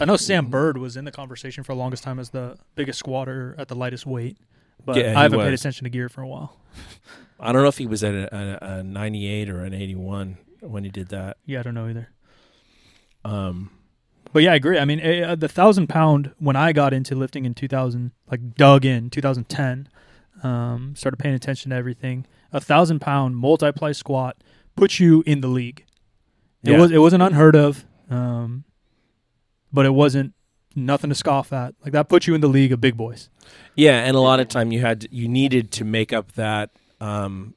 [0.00, 2.98] I know Sam Byrd was in the conversation for the longest time as the biggest
[2.98, 4.36] squatter at the lightest weight,
[4.84, 6.58] but Yeah, I haven't paid attention to gear for a while.
[7.40, 10.84] I don't know if he was at a, a, a 98 or an 81 when
[10.84, 11.36] he did that.
[11.46, 12.08] Yeah, I don't know either.
[13.24, 13.70] Um,
[14.32, 14.78] But yeah, I agree.
[14.78, 18.84] I mean, uh, the thousand pound when I got into lifting in 2000, like dug
[18.84, 19.88] in 2010,
[20.42, 22.26] um, started paying attention to everything.
[22.52, 24.36] A thousand pound multiply squat
[24.76, 25.84] puts you in the league.
[26.64, 26.78] It Yeah.
[26.78, 28.64] was it wasn't unheard of, um,
[29.72, 30.34] but it wasn't
[30.74, 31.74] nothing to scoff at.
[31.82, 33.30] Like that puts you in the league of big boys.
[33.74, 36.70] yeah, and a lot of time you had to, you needed to make up that
[37.00, 37.54] um,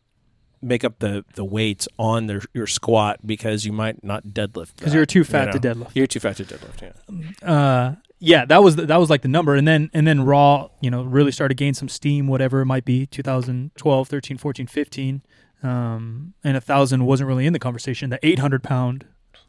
[0.61, 4.93] make up the the weights on their, your squat because you might not deadlift because
[4.93, 5.91] you're too fat you to deadlift.
[5.93, 6.81] You're too fat to deadlift.
[6.81, 7.49] Yeah.
[7.51, 10.67] uh yeah that was the, that was like the number and then and then raw
[10.81, 14.67] you know really started to gain some steam whatever it might be 2012 13 14
[14.67, 15.21] 15
[15.63, 19.05] um and a thousand wasn't really in the conversation the 800 pound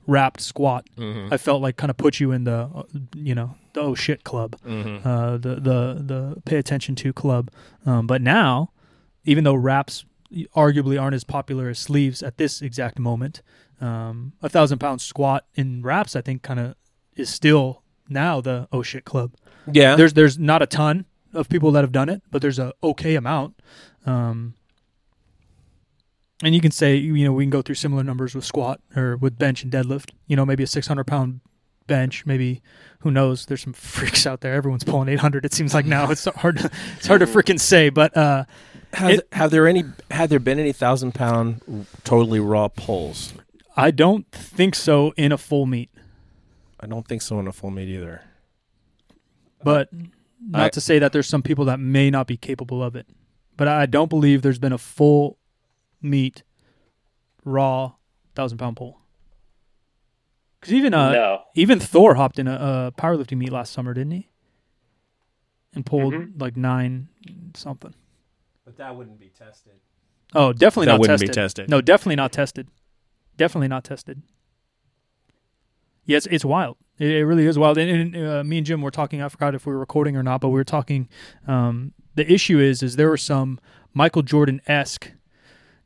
[0.06, 1.32] wrapped squat Mm-hmm.
[1.32, 2.82] i felt like kind of put you in the uh,
[3.16, 5.06] you know the oh shit club Mm-hmm.
[5.06, 7.50] uh the the the pay attention to club
[7.86, 8.70] um but now
[9.24, 10.04] even though wraps
[10.56, 13.42] arguably aren't as popular as sleeves at this exact moment
[13.80, 16.74] um a thousand pound squat in wraps i think kind of
[17.16, 19.32] is still now the oh shit club.
[19.72, 19.94] Yeah.
[19.96, 23.14] There's there's not a ton of people that have done it, but there's a okay
[23.14, 23.60] amount.
[24.04, 24.54] Um,
[26.42, 29.16] And you can say, you know, we can go through similar numbers with squat or
[29.16, 30.10] with bench and deadlift.
[30.26, 31.40] You know, maybe a 600 pound
[31.86, 32.62] bench, maybe
[33.00, 33.46] who knows?
[33.46, 34.54] There's some freaks out there.
[34.54, 35.44] Everyone's pulling 800.
[35.44, 36.58] It seems like now it's hard.
[36.58, 38.44] To, it's hard to freaking say, but uh,
[38.94, 39.84] Have, It- have there any?
[40.10, 43.32] Had there been any thousand pound totally raw pulls?
[43.76, 45.90] I don't think so in a full meet.
[46.80, 48.22] I don't think so in a full meet either.
[49.62, 49.90] But
[50.40, 53.06] not I- to say that there's some people that may not be capable of it.
[53.56, 55.38] But I don't believe there's been a full
[56.02, 56.42] meet
[57.44, 57.92] raw
[58.34, 58.98] thousand pound pull.
[60.60, 61.42] Because even uh, no.
[61.54, 62.54] even Thor hopped in a,
[62.96, 64.30] a powerlifting meet last summer, didn't he?
[65.74, 66.40] And pulled Mhm.
[66.40, 67.08] like nine
[67.54, 67.94] something.
[68.70, 69.72] But that wouldn't be tested.
[70.32, 71.42] Oh, definitely That not wouldn't be tested.
[71.42, 71.70] tested.
[71.70, 72.68] No, definitely not tested.
[73.36, 74.22] Definitely not tested.
[76.06, 76.76] Yes, it's wild.
[77.00, 77.78] It, it really is wild.
[77.78, 79.20] And, and uh, me and Jim were talking.
[79.22, 81.08] I forgot if we were recording or not, but we were talking.
[81.48, 83.58] Um, the issue is, is there were some
[83.92, 85.10] Michael Jordan esque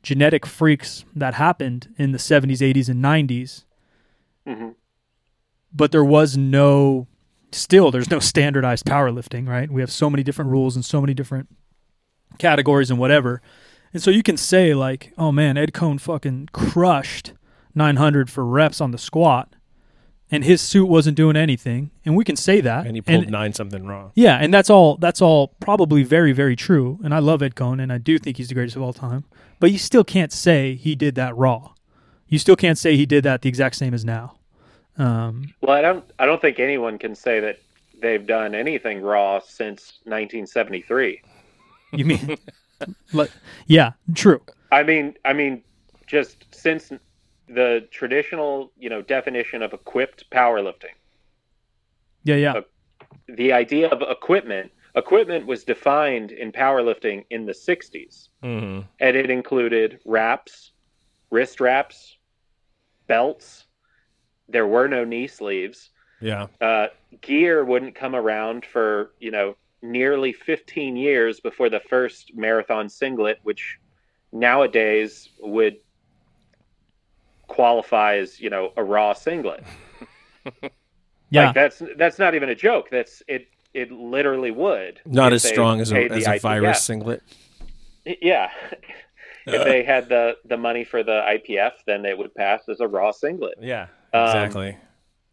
[0.03, 3.63] genetic freaks that happened in the '70s, '80s, and '90s,
[4.45, 4.69] hmm
[5.73, 7.07] but there was no.
[7.51, 9.71] Still, there's no standardized powerlifting, right?
[9.71, 11.47] We have so many different rules and so many different
[12.35, 13.41] categories and whatever.
[13.93, 17.33] And so you can say like, "Oh man, Ed Coan fucking crushed
[17.73, 19.55] 900 for reps on the squat,
[20.29, 22.85] and his suit wasn't doing anything." And we can say that.
[22.85, 24.11] And he pulled nine something wrong.
[24.15, 24.97] yeah, and that's all.
[24.97, 26.99] That's all probably very, very true.
[27.03, 29.23] And I love Ed Coan, and I do think he's the greatest of all time.
[29.59, 31.71] But you still can't say he did that raw.
[32.27, 34.35] You still can't say he did that the exact same as now.
[34.97, 36.03] Um, Well, I don't.
[36.19, 37.59] I don't think anyone can say that
[38.01, 41.21] they've done anything raw since 1973.
[41.97, 42.37] You mean?
[43.13, 43.31] like,
[43.67, 44.41] yeah, true.
[44.71, 45.63] I mean, I mean,
[46.07, 46.91] just since
[47.47, 50.95] the traditional, you know, definition of equipped powerlifting,
[52.23, 52.61] Yeah, yeah.
[53.27, 58.81] the idea of equipment, equipment was defined in powerlifting in the 60s, Mm-hmm.
[58.99, 60.71] and it included wraps,
[61.31, 62.17] wrist wraps,
[63.07, 63.65] belts.
[64.47, 65.89] There were no knee sleeves.
[66.21, 66.47] Yeah.
[66.61, 66.87] uh,
[67.21, 69.55] gear wouldn't come around for you know
[69.91, 73.77] nearly 15 years before the first marathon singlet which
[74.31, 75.77] nowadays would
[77.47, 79.63] qualify as you know a raw singlet
[81.31, 81.47] Yeah.
[81.47, 85.81] like that's that's not even a joke that's it it literally would Not as strong
[85.81, 86.81] as a, as a virus IPF.
[86.81, 87.23] singlet.
[88.05, 88.49] yeah
[89.47, 92.87] if they had the the money for the IPF then it would pass as a
[92.87, 93.87] raw singlet Yeah.
[94.13, 94.77] Um, Exactly.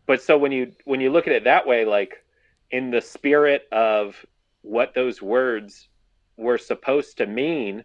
[0.06, 2.24] but so when you when you look at it that way like
[2.70, 4.16] in the spirit of
[4.62, 5.88] what those words
[6.36, 7.84] were supposed to mean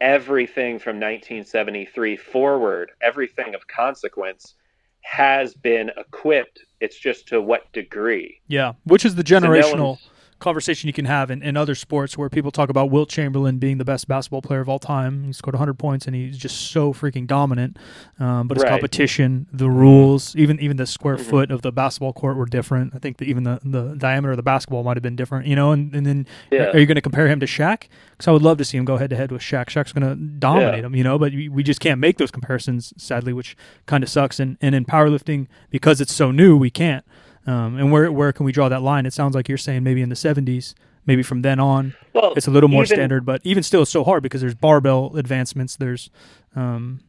[0.00, 4.54] everything from 1973 forward everything of consequence
[5.00, 6.60] has been equipped.
[6.80, 8.40] It's just to what degree?
[8.46, 9.98] Yeah, which is the So no generational
[10.38, 13.78] conversation you can have in, in other sports where people talk about Wilt Chamberlain being
[13.78, 15.24] the best basketball player of all time.
[15.24, 17.76] He scored 100 points and he's just so freaking dominant.
[18.20, 18.70] Um, but his Right.
[18.70, 21.20] competition, the rules, even even the square Mhm.
[21.20, 22.94] foot of the basketball court were different.
[22.94, 25.56] I think that even the, the diameter of the basketball might have been different, you
[25.56, 25.72] know.
[25.72, 27.84] And, and then yeah are you going to compare him to Shaq?
[28.12, 29.66] Because I would love to see him go head to head with Shaq.
[29.66, 30.86] Shaq's going to dominate Yeah.
[30.86, 31.18] him, you know.
[31.18, 34.38] But we we just can't make those comparisons, sadly, which kind of sucks.
[34.38, 37.04] And and in powerlifting, because it's so new, we can't.
[37.46, 39.06] Um, and where where can we draw that line?
[39.06, 40.74] It sounds like you're saying maybe in the 70s,
[41.06, 43.24] maybe from then on, well it's a little more even- standard.
[43.24, 46.10] But even still, it's so hard because there's barbell advancements, there's
[46.56, 47.00] um,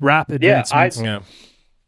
[0.00, 0.36] wrap Yeah, I-
[0.86, 1.00] advancements.
[1.00, 1.20] Yeah.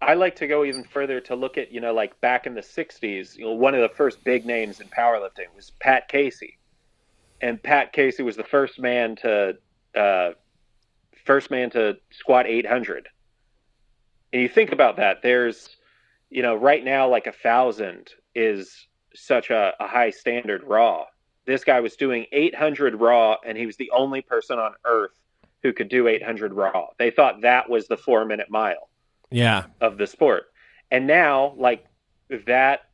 [0.03, 2.61] I like to go even further to look at, you know, like back in the
[2.61, 6.59] 60s, you know, one of the first big names in powerlifting was Pat Casey.
[7.41, 9.57] And Pat Casey was the first man to
[9.95, 10.33] uh,
[11.25, 13.09] first man to squat 800.
[14.35, 15.75] And you think about that, there's,
[16.35, 21.05] you know, right now like a thousand is such a, a high standard raw.
[21.47, 25.13] This guy was doing 800 raw, and he was the only person on earth
[25.63, 26.89] who could do 800 raw.
[26.99, 28.89] They thought that was the four minute mile
[29.31, 29.67] Yeah.
[29.81, 30.47] of the sport.
[30.91, 31.87] And now, like
[32.47, 32.89] that,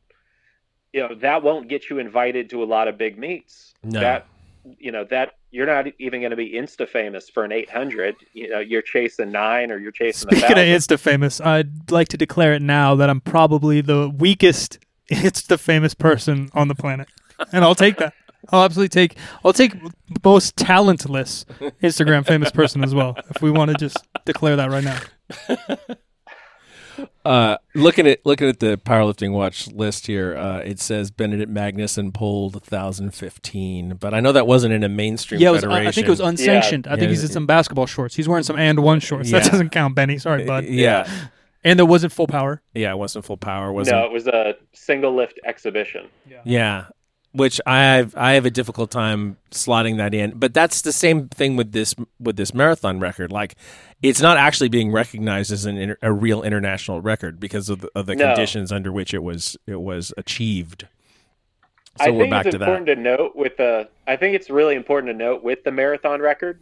[0.93, 3.73] you know, that won't get you invited to a lot of big meets.
[3.81, 4.01] No.
[4.01, 4.27] That,
[4.77, 8.15] you know, that you're not even going to be insta famous for an 800.
[8.33, 10.29] You know, you're chasing nine or you're chasing.
[10.31, 10.65] a Speaking of.
[10.65, 14.79] Insta famous, I'd like to declare it now that I'm probably the weakest
[15.11, 17.09] Insta famous person on the planet,
[17.51, 18.13] and I'll take that.
[18.49, 19.17] I'll absolutely take.
[19.45, 19.75] I'll take
[20.23, 21.45] most talentless
[21.83, 23.15] Instagram famous person as well.
[23.29, 24.99] If we want to just declare that right now.
[27.23, 32.13] Uh, looking at looking at the powerlifting watch list here, uh, it says Benedikt Magnusson
[32.13, 35.63] pulled 1,015, but I know that wasn't in a mainstream Yeah, it was.
[35.65, 36.87] I think it was unsanctioned.
[36.87, 38.15] I Yeah, think he's in some basketball shorts.
[38.15, 39.31] He's wearing some and one shorts.
[39.31, 40.17] That doesn't count, Benny.
[40.17, 40.65] Sorry, bud.
[40.65, 41.09] Yeah,
[41.63, 42.61] And there wasn't full power.
[42.73, 46.07] yeah, it wasn't full power, wasn't no, it was a single lift exhibition.
[46.29, 46.41] Yeah.
[46.45, 46.85] Yeah.
[47.33, 50.31] Which I have I have a difficult time slotting that in.
[50.37, 53.31] But that's the same thing with this with this marathon record.
[53.31, 53.55] Like,
[54.01, 58.05] it's not actually being recognized as an a real international record because of the, of
[58.05, 58.27] the No.
[58.27, 60.87] conditions under which it was it was achieved.
[61.97, 62.69] So I we're think back it's to that.
[62.69, 63.89] important to note with the.
[64.07, 66.61] I think it's really important to note with the marathon record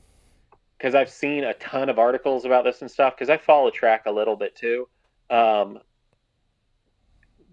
[0.78, 4.04] because I've seen a ton of articles about this and stuff because I follow track
[4.06, 4.88] a little bit too.
[5.30, 5.80] Um,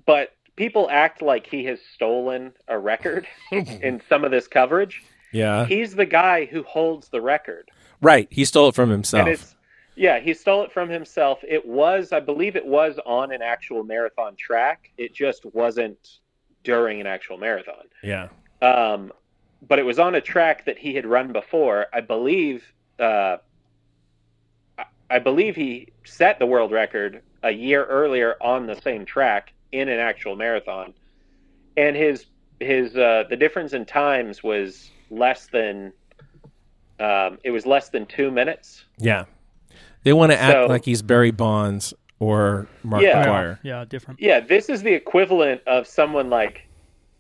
[0.07, 5.03] but people act like he has stolen a record in some of this coverage.
[5.33, 7.71] Yeah, He's the guy who holds the record.
[8.01, 8.27] right.
[8.31, 9.21] He stole it from himself.
[9.21, 9.55] And it's
[9.99, 11.39] yeah, he stole it from himself.
[11.47, 14.91] It was, I believe, it was on an actual marathon track.
[14.99, 16.19] It just wasn't
[16.65, 17.85] during an actual marathon.
[18.03, 18.29] yeah,
[18.61, 19.11] Um,
[19.67, 21.87] but it was on a track that he had run before.
[21.95, 22.65] I believe.
[22.99, 23.39] Uh,
[24.79, 29.53] I- I believe he set the world record a year earlier on the same track
[29.73, 30.95] in an actual marathon,
[31.77, 32.27] and his
[32.61, 35.93] his uh, the difference in times was less than.
[36.99, 38.85] Um, it was less than two minutes.
[38.99, 39.25] yeah.
[40.05, 43.27] They want to act So- like he's Barry Bonds or Mark Yeah.
[43.27, 43.59] McGwire.
[43.63, 44.19] Yeah, different.
[44.21, 46.67] Yeah, this is the equivalent of someone like,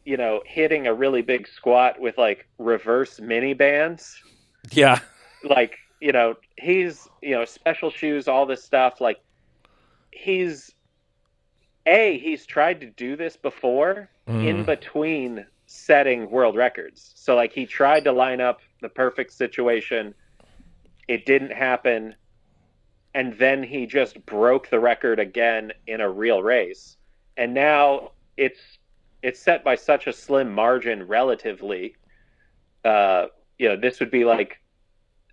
[0.07, 4.16] you know, hitting a really big squat with like reverse mini bands.
[4.70, 5.01] Yeah,
[5.44, 9.01] Like, you know, he's, you know, special shoes, all this stuff.
[9.01, 9.18] Like,
[10.12, 10.72] he's,
[11.87, 14.66] A, he's tried to do this before in Mhm.
[14.66, 17.12] between setting world records.
[17.16, 20.14] So, like, he tried to line up the perfect situation,
[21.09, 22.14] it didn't happen.
[23.14, 26.97] And then he just broke the record again in a real race.
[27.37, 28.78] And now it's
[29.22, 31.97] it's set by such a slim margin relatively.
[32.84, 33.26] Uh,
[33.59, 34.61] you know, this would be like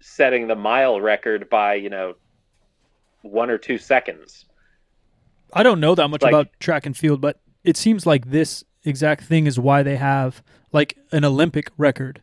[0.01, 2.15] setting the mile record by, you know,
[3.21, 4.45] one or two seconds.
[5.53, 8.63] I don't know that much Like- about track and field, but it seems like this
[8.83, 10.41] exact thing is why they have
[10.71, 12.21] like an Olympic record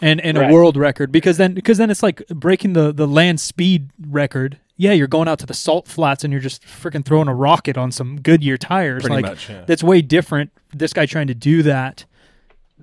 [0.00, 0.50] and and Right.
[0.50, 4.58] a world record because then because then it's like breaking the the land speed record.
[4.76, 7.76] Yeah, you're going out to the salt flats and you're just freaking throwing a rocket
[7.78, 9.02] on some Goodyear tires.
[9.02, 9.48] pretty like much.
[9.48, 9.62] Yeah.
[9.66, 10.50] that's way different.
[10.74, 12.04] This guy trying to do that.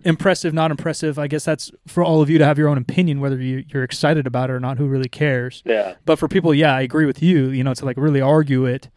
[0.06, 1.20] Impressive, not impressive.
[1.20, 3.84] I guess that's for all of you to have your own opinion, whether you, you're
[3.84, 4.78] excited about it or not.
[4.78, 5.62] Who really cares?
[5.66, 5.96] Yeah.
[6.06, 7.50] But for people, yeah, I agree with you.
[7.50, 8.88] You know, to like really argue it,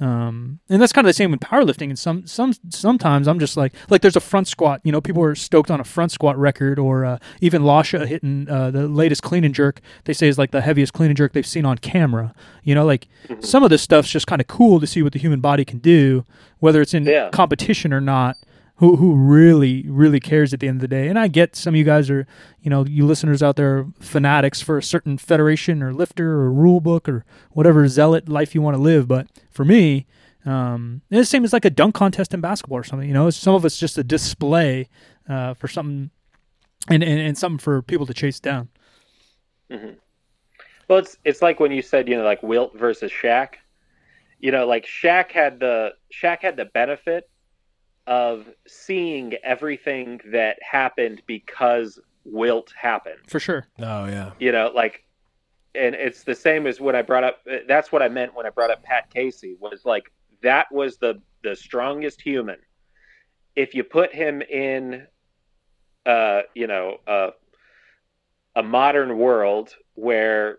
[0.00, 1.88] um, and that's kind of the same with powerlifting.
[1.90, 4.80] And some some sometimes I'm just like like there's a front squat.
[4.84, 8.48] You know, people are stoked on a front squat record, or uh, even Lasha hitting
[8.48, 9.80] uh, the latest clean and jerk.
[10.04, 12.34] They say is like the heaviest clean and jerk they've seen on camera.
[12.64, 13.08] You know, like
[13.40, 15.78] some of this stuff's just kind of cool to see what the human body can
[15.78, 16.24] do,
[16.60, 17.28] whether it's in Yeah.
[17.30, 18.36] competition or not.
[18.80, 21.74] Who, who really really cares at the end of the day and i get some
[21.74, 22.26] of you guys are
[22.62, 26.80] you know you listeners out there fanatics for a certain federation or lifter or rule
[26.80, 30.06] book or whatever zealot life you want to live but for me
[30.46, 33.28] um it's the same as like a dunk contest in basketball or something you know
[33.28, 34.88] some of it's just a display
[35.28, 36.10] uh, for something
[36.88, 38.68] and, and and something for people to chase down
[39.70, 39.94] Mm-hmm.
[40.88, 43.54] Well, it's it's like when you said, you know, like Wilt versus Shaq.
[44.40, 47.29] You know, like Shaq had the Shaq had the benefit
[48.10, 53.20] of seeing everything that happened because Wilt happened.
[53.28, 54.32] for sure Oh yeah.
[54.38, 55.04] You know, like,
[55.76, 57.38] and it's the same as when I brought up.
[57.68, 59.56] That's what I meant when I brought up Pat Casey.
[59.60, 62.58] Was like that was the the strongest human.
[63.54, 65.06] If you put him in,
[66.04, 67.30] uh, you know, uh,
[68.56, 70.58] a modern world where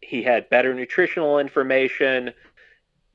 [0.00, 2.32] he had better nutritional information,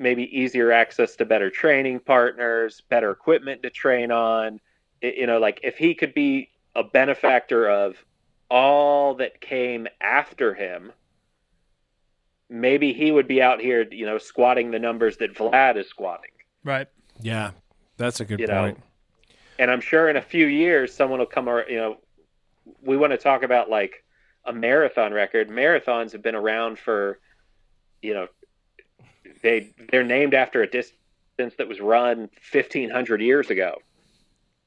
[0.02, 4.60] maybe easier access to better training partners, better equipment to train on.
[5.04, 8.04] I- You know, like if he could be a benefactor of
[8.50, 10.92] all that came after him,
[12.50, 16.32] maybe he would be out here, you know, squatting the numbers that Vlad is squatting.
[16.64, 16.88] right
[17.22, 17.52] Yeah.
[17.98, 18.82] That's a good You know, point.
[19.60, 21.98] And I'm sure in a few years, someone will come, ar- you know,
[22.82, 24.04] we want to talk about like
[24.46, 25.50] a marathon record.
[25.50, 27.20] Marathons have been around for,
[28.02, 28.28] you know,
[29.44, 30.98] they they're named after a distance
[31.58, 33.76] that was run 1500 years ago,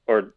[0.07, 0.35] or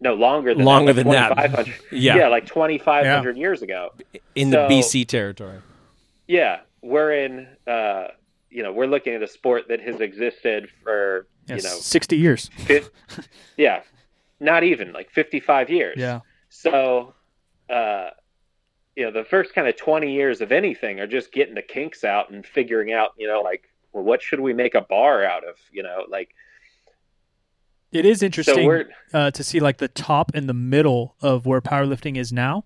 [0.00, 1.28] no longer than Longer that, than that.
[1.28, 2.16] 2500 Yeah.
[2.16, 3.92] yeah, like 2500 years ago.
[4.34, 5.58] In the BC territory.
[6.26, 7.46] Yeah, we're in.
[7.66, 8.08] Uh,
[8.48, 12.16] you know, we're looking at a sport that has existed for yes, you know, 60
[12.16, 12.88] years fif-
[13.58, 13.82] yeah,
[14.40, 15.96] not even like 55 years.
[15.98, 17.12] yeah So,
[17.68, 18.10] uh,
[18.96, 22.02] you know, the first kind of 20 years of anything are just getting the kinks
[22.02, 25.46] out and figuring out, you know, like, well, what should we make a bar out
[25.46, 25.56] of?
[25.70, 26.30] You know, like,
[27.92, 31.60] it is interesting we're, uh, to see like the top and the middle of where
[31.60, 32.64] powerlifting is now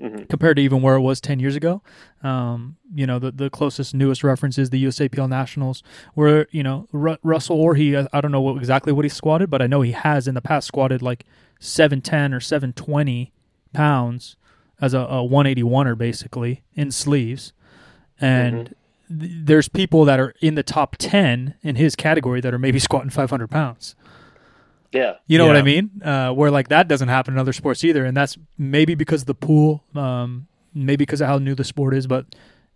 [0.00, 0.28] Mhm.
[0.28, 1.82] compared to even where it was 10 years ago.
[2.24, 5.82] Um, you know, the, the closest, newest reference is the USAPL Nationals,
[6.14, 9.48] where, you know, Ru- Russell Orhii, I, I don't know what, exactly what he squatted,
[9.50, 11.24] but I know he has in the past squatted like
[11.60, 13.32] 710 or 720
[13.72, 14.36] pounds
[14.82, 17.52] as a, a 181er basically in sleeves.
[18.20, 18.74] And
[19.08, 22.78] th- there's people that are in the top 10 in his category that are maybe
[22.80, 23.94] squatting 500 pounds.
[24.90, 25.14] Yeah.
[25.26, 26.02] You know what I mean?
[26.04, 29.26] Uh, where like that doesn't happen in other sports either, and that's maybe because of
[29.26, 32.06] the pool, um, maybe because of how new the sport is.
[32.06, 32.26] But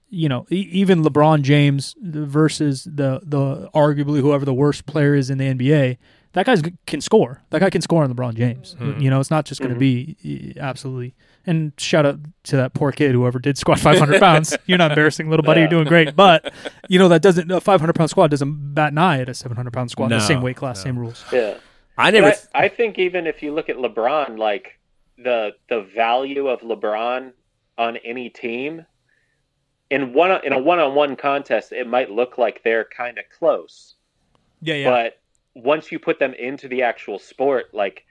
[0.09, 5.29] you know, e- even LeBron James versus the the arguably whoever the worst player is
[5.29, 5.99] in the NBA,
[6.37, 6.57] that guy
[6.87, 7.43] can score.
[7.51, 8.77] That guy can score on LeBron James.
[8.79, 9.01] Mhm.
[9.01, 9.81] You know, it's not just going to Mhm.
[9.81, 11.15] be absolutely.
[11.47, 14.55] And shout out to that poor kid, whoever did squat 500 pounds.
[14.67, 15.61] You're not embarrassing, little buddy.
[15.63, 16.15] You're doing great.
[16.15, 16.53] But
[16.89, 19.73] you know that doesn't a 500 pound squat doesn't bat an eye at a 700
[19.73, 20.11] pound squat.
[20.11, 20.85] the same weight class, no.
[20.85, 21.25] same rules.
[21.33, 21.55] Yeah.
[21.99, 22.35] I But never.
[22.55, 24.79] I, I think even if you look at LeBron, like
[25.17, 27.33] the the value of LeBron
[27.79, 28.85] on any team
[29.89, 33.25] in one in a one on one contest, it might look like they're kind of
[33.39, 33.95] close.
[34.61, 34.91] Yeah, yeah.
[34.91, 35.19] But
[35.57, 38.05] once you put them into the actual sport, like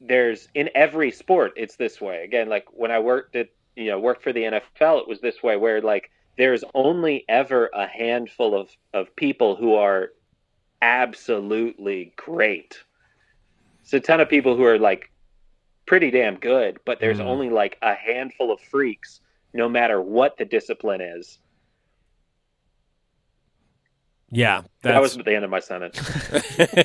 [0.00, 2.24] there's in every sport, it's this way.
[2.24, 5.42] Again, like when I worked at you know worked for the NFL, it was this
[5.42, 10.10] way where like there's only ever a handful of of people who are
[10.82, 12.78] absolutely great.
[13.82, 15.10] It's a ton of people who are like
[15.86, 17.26] pretty damn good, but there's Mm.
[17.26, 19.20] only like a handful of freaks,
[19.52, 21.38] no matter what the discipline is.
[24.30, 25.24] Yeah, That was that's.
[25.24, 26.00] the end of my sentence.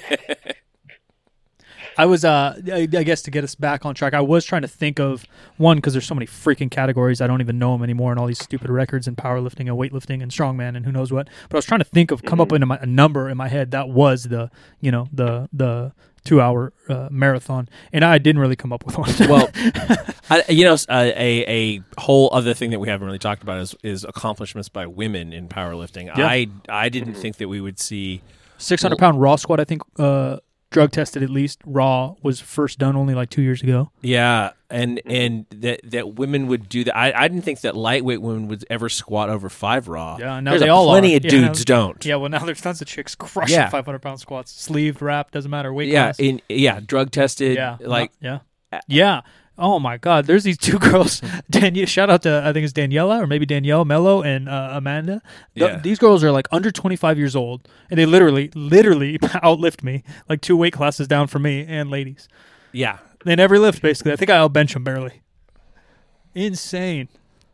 [1.98, 4.62] I was, uh, I, I guess, to get us back on track, I was trying
[4.62, 5.26] to think of
[5.58, 8.28] one because there's so many freaking categories I don't even know them anymore, and all
[8.28, 11.28] these stupid records and powerlifting and weightlifting and strongman and who knows what.
[11.50, 13.50] But I was trying to think of come up with a, a number in my
[13.50, 15.92] head that was the, you know, the the
[16.24, 19.12] two hour uh, marathon, and I didn't really come up with one.
[19.28, 19.50] well,
[20.30, 21.46] I, you know, uh, a
[21.78, 25.34] a whole other thing that we haven't really talked about is is accomplishments by women
[25.34, 26.06] in powerlifting.
[26.16, 26.28] Yeah.
[26.28, 28.22] I I didn't think that we would see.
[28.58, 30.38] six hundred pound raw squat, I think, uh,
[30.72, 31.60] drug tested at least.
[31.66, 33.92] Raw was first done only like two years ago.
[34.02, 35.12] Yeah, and mm-hmm.
[35.12, 36.98] and that that women would do that.
[36.98, 40.18] I, I didn't think that lightweight women would ever squat over five raw.
[40.20, 41.18] Yeah, now There's they all plenty are.
[41.18, 41.30] of Yeah.
[41.30, 42.04] dudes don't.
[42.04, 43.70] Yeah, well now there's tons of chicks crushing Yeah.
[43.70, 46.20] 500 pound squats, sleeved, wrapped, doesn't matter weight yeah, class.
[46.20, 47.56] in yeah, drug tested.
[47.56, 48.40] yeah, like yeah,
[48.88, 49.22] yeah.
[49.62, 50.26] Oh my God!
[50.26, 51.22] There's these two girls.
[51.50, 55.22] Danielle, shout out to I think it's Daniela or maybe Danielle Mello and uh, Amanda.
[55.56, 55.78] Th- Yeah.
[55.78, 60.42] These girls are like under 25 years old, and they literally, literally outlift me like
[60.42, 62.28] two weight classes down from me and ladies
[62.74, 63.82] yeah, in every lift.
[63.84, 65.22] Basically, I think I outbench them barely.
[66.34, 67.10] Insane.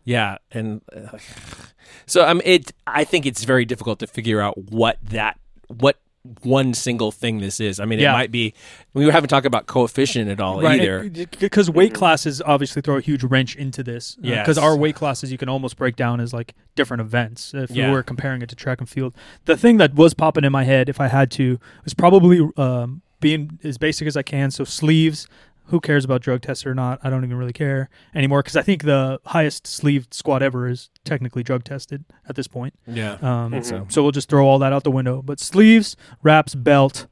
[0.06, 1.18] yeah, and uh,
[2.06, 2.72] so um, it.
[2.86, 5.98] I think it's very difficult to figure out what that what
[6.44, 7.80] one single thing this is.
[7.80, 8.12] I mean, Yeah.
[8.12, 8.54] it might be.
[8.94, 11.10] We haven't talked about coefficient at all either.
[11.40, 14.18] Because weight classes obviously throw a huge wrench into this.
[14.22, 14.46] Yes.
[14.46, 17.88] Because our weight classes you can almost break down as like different events if Yeah.
[17.88, 19.14] we were comparing it to track and field.
[19.46, 23.02] The thing that was popping in my head, if I had to, was probably um,
[23.20, 24.52] being as basic as I can.
[24.52, 25.28] So sleeves.
[25.68, 27.00] Who cares about drug tests or not?
[27.04, 30.90] I don't even really care anymore because I think the highest sleeved squad ever is
[31.04, 32.74] technically drug tested at this point.
[32.88, 33.66] yeah, Um, Mhm.
[33.66, 33.86] so.
[33.90, 35.22] so we'll just throw all that out the window.
[35.22, 37.08] But sleeves, wraps, belt.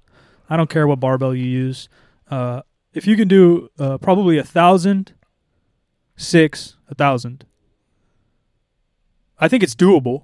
[0.49, 1.89] I don't care what barbell you use.
[2.32, 2.62] Uh,
[2.93, 5.14] if you can do uh, probably a thousand,
[6.16, 7.45] six, a thousand.
[9.38, 10.24] I think it's doable.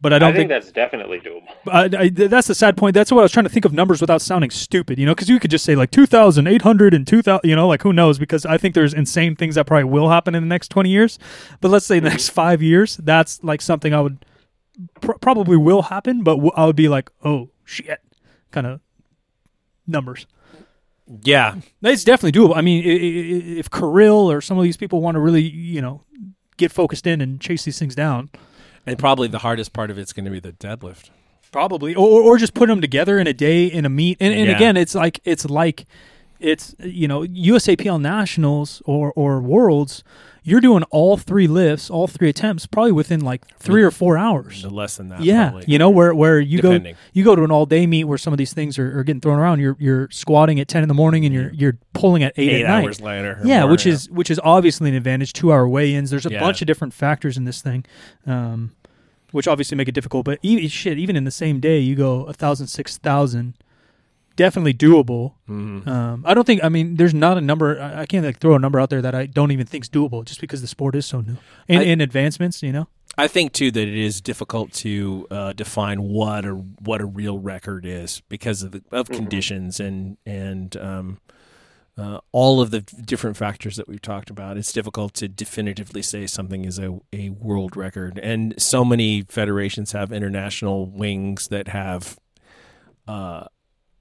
[0.00, 1.48] But I I, don't think, think, that's definitely doable.
[1.66, 2.94] I, I, that's the sad point.
[2.94, 5.28] That's what I was trying to think of numbers without sounding stupid, you know, because
[5.28, 8.16] you could just say like 2,800 and 2,000, you know, like who knows?
[8.16, 11.18] Because I think there's insane things that probably will happen in the next 20 years.
[11.60, 12.34] But let's say the next mm-hmm.
[12.34, 14.24] five years, that's like something I would
[15.00, 18.00] pr- probably will happen, but w- I would be like, oh shit,
[18.52, 18.80] kind of
[19.86, 20.26] numbers.
[21.24, 22.56] yeah, It's definitely doable.
[22.56, 25.82] I mean, i- i- if Kirill or some of these people want to really, you
[25.82, 26.04] know,
[26.56, 28.30] get focused in and chase these things down,
[28.88, 31.10] and probably the hardest part of it's going to be the deadlift.
[31.50, 34.18] Probably, or or just put them together in a day in a meet.
[34.20, 34.56] And, and Yeah.
[34.56, 35.86] again, it's like it's like
[36.40, 40.04] it's you know USAPL nationals or or worlds.
[40.44, 44.62] You're doing all three lifts, all three attempts, probably within like three or four hours.
[44.64, 45.20] No less than that.
[45.20, 45.64] Yeah, probably.
[45.68, 46.94] you know where where you Depending.
[46.94, 49.02] go you go to an all day meet where some of these things are, are
[49.04, 49.60] getting thrown around.
[49.60, 52.64] You're you're squatting at ten in the morning and you're you're pulling at eight, eight
[52.64, 52.84] at night.
[52.84, 53.40] hours later.
[53.44, 55.32] Yeah, which is which is obviously an advantage.
[55.34, 56.10] Two hour weigh ins.
[56.10, 56.40] There's a Yeah.
[56.40, 57.84] bunch of different factors in this thing,
[58.26, 58.72] um,
[59.32, 60.24] which obviously make it difficult.
[60.24, 63.54] But even shit, even in the same day, you go a thousand, six thousand,
[64.36, 65.34] definitely doable.
[65.48, 65.86] Mhm.
[65.86, 66.62] Um, I don't think.
[66.64, 67.80] I mean, there's not a number.
[67.80, 70.24] I, I can't like throw a number out there that I don't even think's doable,
[70.24, 71.36] just because the sport is so new.
[71.68, 72.88] In, I- in advancements, you know.
[73.20, 77.40] I think too that it is difficult to uh, define what a what a real
[77.40, 81.18] record is because of the, of conditions and and um,
[81.98, 84.56] uh, all of the different factors that we've talked about.
[84.56, 89.92] It's difficult to definitively say something is a, a world record, and so many federations
[89.92, 92.18] have international wings that have
[93.08, 93.46] uh,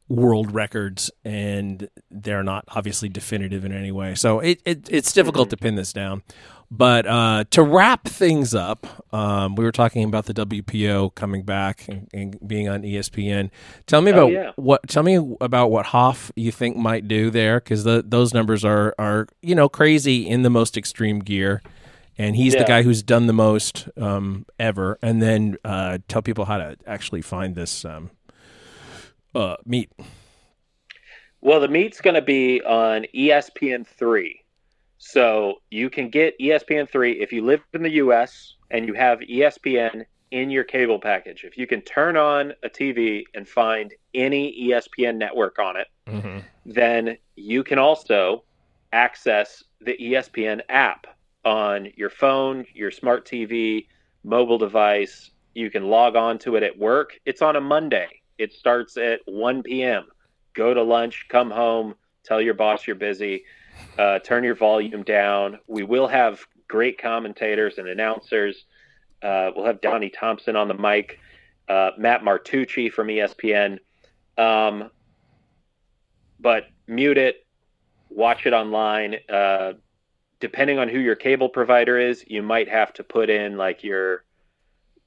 [0.10, 4.16] world records, and they're not obviously definitive in any way.
[4.16, 6.24] So it, it it's difficult to pin this down.
[6.70, 11.88] But uh, to wrap things up, um, we were talking about the WPO coming back
[11.88, 13.52] and, and being on ESPN.
[13.86, 14.52] Tell me Oh, about yeah.
[14.58, 14.86] what.
[14.90, 19.28] Tell me about what Hoff you think might do there, because those numbers are are
[19.42, 21.62] you know crazy in the most extreme gear,
[22.18, 25.00] and he's the guy who's done the most um, ever.
[25.02, 28.10] And then uh, tell people how to actually find this um,
[29.34, 29.90] uh, meet.
[31.40, 34.42] Well, the meet's going to be on ESPN three,
[35.12, 38.56] so you can get ESPN three if you live in the U.S.
[38.72, 41.46] and you have ESPN in your cable package.
[41.46, 46.40] If you can turn on a TV and find any ESPN network on it, Mm-hmm.
[46.66, 48.44] then you can also
[48.94, 51.06] access the ESPN app
[51.44, 53.88] on your phone, your smart TV,
[54.24, 55.32] mobile device.
[55.54, 57.20] You can log on to it at work.
[57.26, 58.08] It's on a Monday.
[58.38, 60.06] It starts at 1 p.m.
[60.54, 63.44] Go to lunch, come home, tell your boss you're busy,
[63.98, 65.60] uh, turn your volume down.
[65.68, 68.66] We will have great commentators and announcers.
[69.22, 71.20] Uh, we'll have Donnie Thompson on the mic,
[71.68, 73.80] uh, Matt Martucci from ESPN.
[74.38, 74.92] Um,
[76.40, 77.46] but mute it,
[78.10, 79.16] watch it online.
[79.28, 79.74] Uh,
[80.40, 84.24] depending on who your cable provider is, you might have to put in like your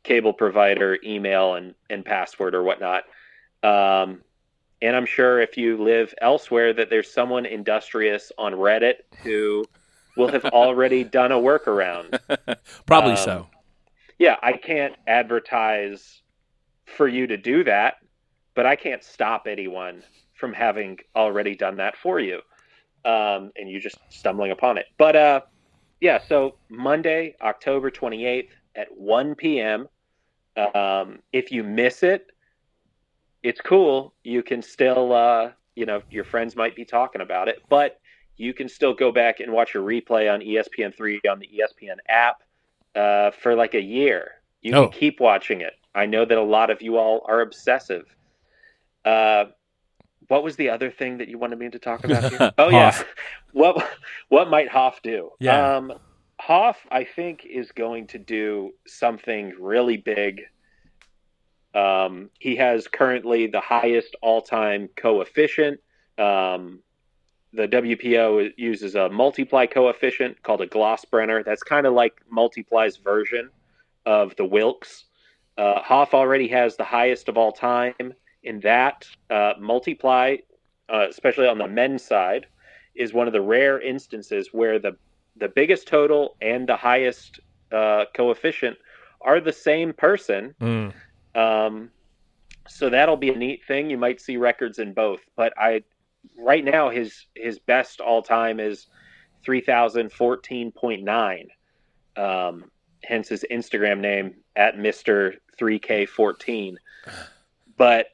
[0.03, 3.05] cable provider email and, and password or whatnot.
[3.63, 4.23] Um,
[4.83, 9.65] and I'm sure if you live elsewhere, that there's someone industrious on Reddit who
[10.17, 12.19] will have already done a workaround.
[12.87, 13.47] Probably Um, so.
[14.19, 16.21] Yeah, I can't advertise
[16.85, 17.95] for you to do that,
[18.55, 20.03] but I can't stop anyone
[20.35, 22.41] from having already done that for you.
[23.05, 24.87] Um, and you just stumbling upon it.
[24.99, 25.41] But uh,
[26.01, 29.89] yeah, so Monday, October 28th at 1 p.m.
[30.75, 32.27] Um, if you miss it,
[33.43, 34.13] it's cool.
[34.25, 38.01] You can still, uh, you know, your friends might be talking about it, but
[38.37, 41.97] you can still go back and watch a replay on E ESPN3 on the ESPN
[42.09, 42.43] app
[42.95, 44.33] uh, for like a year.
[44.63, 44.89] You Oh.
[44.89, 45.75] can keep watching it.
[45.95, 48.05] I know that a lot of you all are obsessive.
[49.05, 49.47] Uh,
[50.29, 52.53] what was the other thing that you wanted me to talk about here?
[52.59, 52.97] Oh yeah,
[53.53, 53.85] what
[54.29, 55.31] what might Hoff do?
[55.41, 55.77] Yeah.
[55.77, 55.93] Um,
[56.41, 60.43] Hoff, I think, is going to do something really big.
[61.75, 65.81] Um, he has currently the highest all-time coefficient.
[66.19, 66.81] Um,
[67.53, 71.45] the WPO uses a multiply coefficient called a Glossbrenner.
[71.45, 73.51] That's kind of like multiply's version
[74.07, 75.05] of the Wilks.
[75.59, 79.07] Uh, Hoff already has the highest of all time in that.
[79.29, 80.37] Uh, multiply,
[80.89, 82.47] uh, especially on the men's side,
[82.95, 84.97] is one of the rare instances where the
[85.37, 87.41] the biggest total and the highest
[87.73, 88.77] uh, coefficient
[89.21, 90.55] are the same person.
[90.61, 90.93] Mm.
[91.35, 91.91] Um,
[92.69, 93.91] so that'll be a neat thing.
[93.91, 95.83] You might see records in both, but I
[96.39, 98.87] right now his his best all time is
[99.43, 101.49] three thousand fourteen point nine.
[102.17, 102.71] Um,
[103.05, 106.79] hence his Instagram name at Mister Three K fourteen.
[107.77, 108.07] But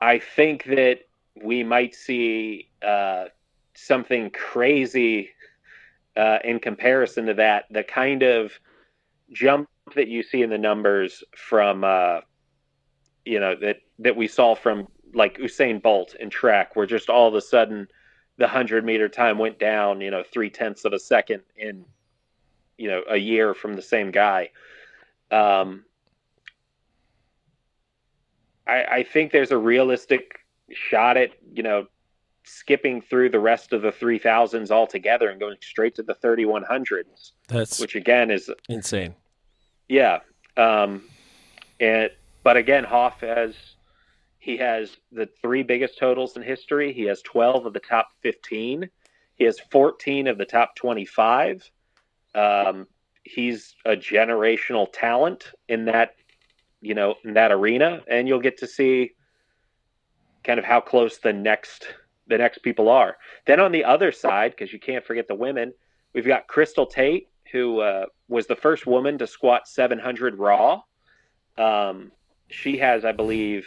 [0.00, 1.00] I think that
[1.40, 3.26] we might see uh,
[3.74, 5.30] something crazy
[6.16, 7.66] uh, in comparison to that.
[7.70, 8.52] The kind of
[9.32, 12.20] jump that you see in the numbers from uh,
[13.24, 17.28] you know that that we saw from like Usain Bolt in track, where just all
[17.28, 17.88] of a sudden
[18.38, 21.84] the hundred meter time went down, you know, three tenths of a second in
[22.78, 24.50] you know a year from the same guy.
[25.30, 25.84] Um,
[28.66, 30.38] I, I think there's a realistic
[30.70, 31.86] shot at you know
[32.44, 36.44] skipping through the rest of the three thousands altogether and going straight to the thirty
[36.44, 39.14] one hundreds, That's which again is insane.
[39.88, 40.20] yeah.
[40.56, 41.04] Um,
[41.80, 42.10] and
[42.42, 43.54] but again, Hoff has
[44.38, 46.92] he has the three biggest totals in history.
[46.92, 48.88] He has twelve of the top fifteen.
[49.36, 51.68] He has fourteen of the top twenty-five.
[52.34, 52.86] Um,
[53.24, 56.16] he's a generational talent in that
[56.80, 59.12] you know in that arena, and you'll get to see
[60.44, 61.86] kind of how close the next
[62.26, 63.16] the next people are.
[63.46, 65.72] Then on the other side, because you can't forget the women,
[66.14, 70.82] we've got Crystal Tate, who uh, was the first woman to squat 700 raw.
[71.58, 72.10] Um,
[72.52, 73.66] she has, I believe,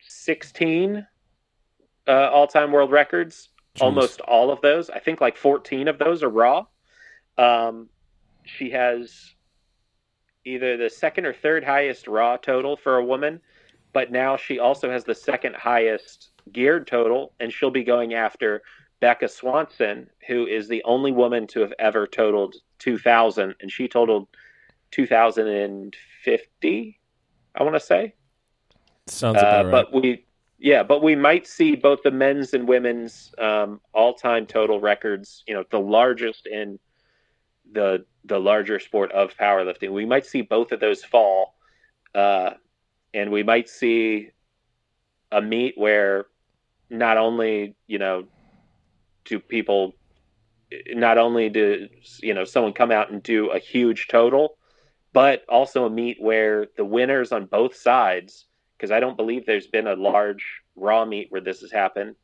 [0.00, 1.06] 16
[2.08, 3.50] uh, all-time world records.
[3.76, 3.82] Jeez.
[3.82, 6.66] Almost all of those, I think, like 14 of those are raw.
[7.38, 7.88] Um,
[8.44, 9.34] she has
[10.44, 13.40] either the second or third highest raw total for a woman,
[13.92, 18.62] but now she also has the second highest geared total, and she'll be going after
[19.00, 24.28] Becca Swanson, who is the only woman to have ever totaled 2,000, and she totaled
[24.92, 27.00] 2,050,
[27.56, 28.14] I want to say.
[29.06, 29.70] Sounds Uh, about right.
[29.70, 30.24] But we,
[30.58, 35.44] Yeah, but we might see both the men's and women's um, all-time total records.
[35.46, 36.78] You know, the largest in
[37.72, 39.92] the the larger sport of powerlifting.
[39.92, 41.54] We might see both of those fall,
[42.14, 42.50] uh,
[43.14, 44.30] and we might see
[45.30, 46.26] a meet where
[46.90, 48.26] not only you know
[49.24, 49.94] do people
[50.88, 51.88] not only do
[52.22, 54.55] you know someone come out and do a huge total,
[55.16, 58.44] but also a meet where the winners on both sides,
[58.76, 60.44] because I don't believe there's been a large
[60.76, 62.16] raw meet where this has happened,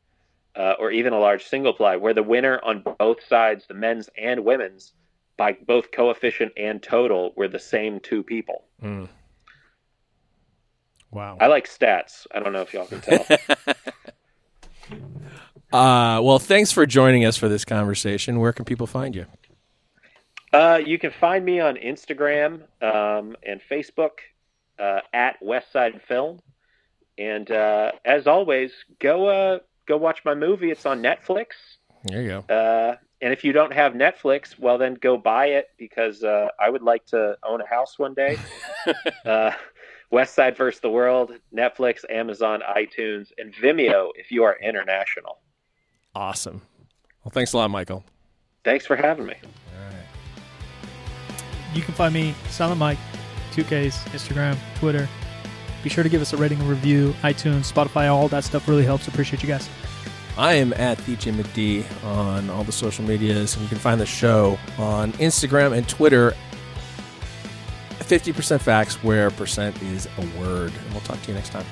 [0.55, 4.11] uh, or even a large single ply, where the winner on both sides, the men's
[4.19, 4.93] and women's,
[5.39, 8.65] by both coefficient and total, were the same two people.
[8.83, 9.09] Mm.
[11.11, 11.39] Wow.
[11.41, 12.27] I like stats.
[12.35, 13.25] I don't know if y'all can tell.
[16.19, 18.39] uh, well, thanks for joining us for this conversation.
[18.39, 19.25] Where can people find you?
[20.53, 24.11] Uh, you can find me on Instagram um, and Facebook
[24.79, 26.41] uh, at Westside Film.
[27.19, 30.71] And uh, as always, go uh, go watch my movie.
[30.71, 31.47] It's on Netflix.
[32.05, 32.55] There you go.
[32.55, 36.69] Uh, and if you don't have Netflix, well, then go buy it because uh, I
[36.69, 38.37] would like to own a house one day.
[39.25, 39.53] uh,
[40.11, 45.39] West Side versus the World, Netflix, Amazon, iTunes, and Vimeo if you are international.
[46.15, 46.63] Awesome.
[47.25, 48.05] Well, thanks a lot, Michael.
[48.65, 49.37] Thanks for having me.
[51.75, 52.99] You can find me, Silent Mike,
[53.53, 55.09] 2Ks, Instagram, Twitter.
[55.83, 58.85] Be sure to give us a rating and review, iTunes, Spotify, all that stuff really
[58.85, 59.09] helps.
[59.09, 59.69] Appreciate you guys.
[60.39, 64.07] I am at DJ McD on all the social medias, and you can find the
[64.07, 66.35] show on Instagram and Twitter
[67.99, 70.73] 50% facts where percent is a word.
[70.73, 71.67] And we'll talk to you next time.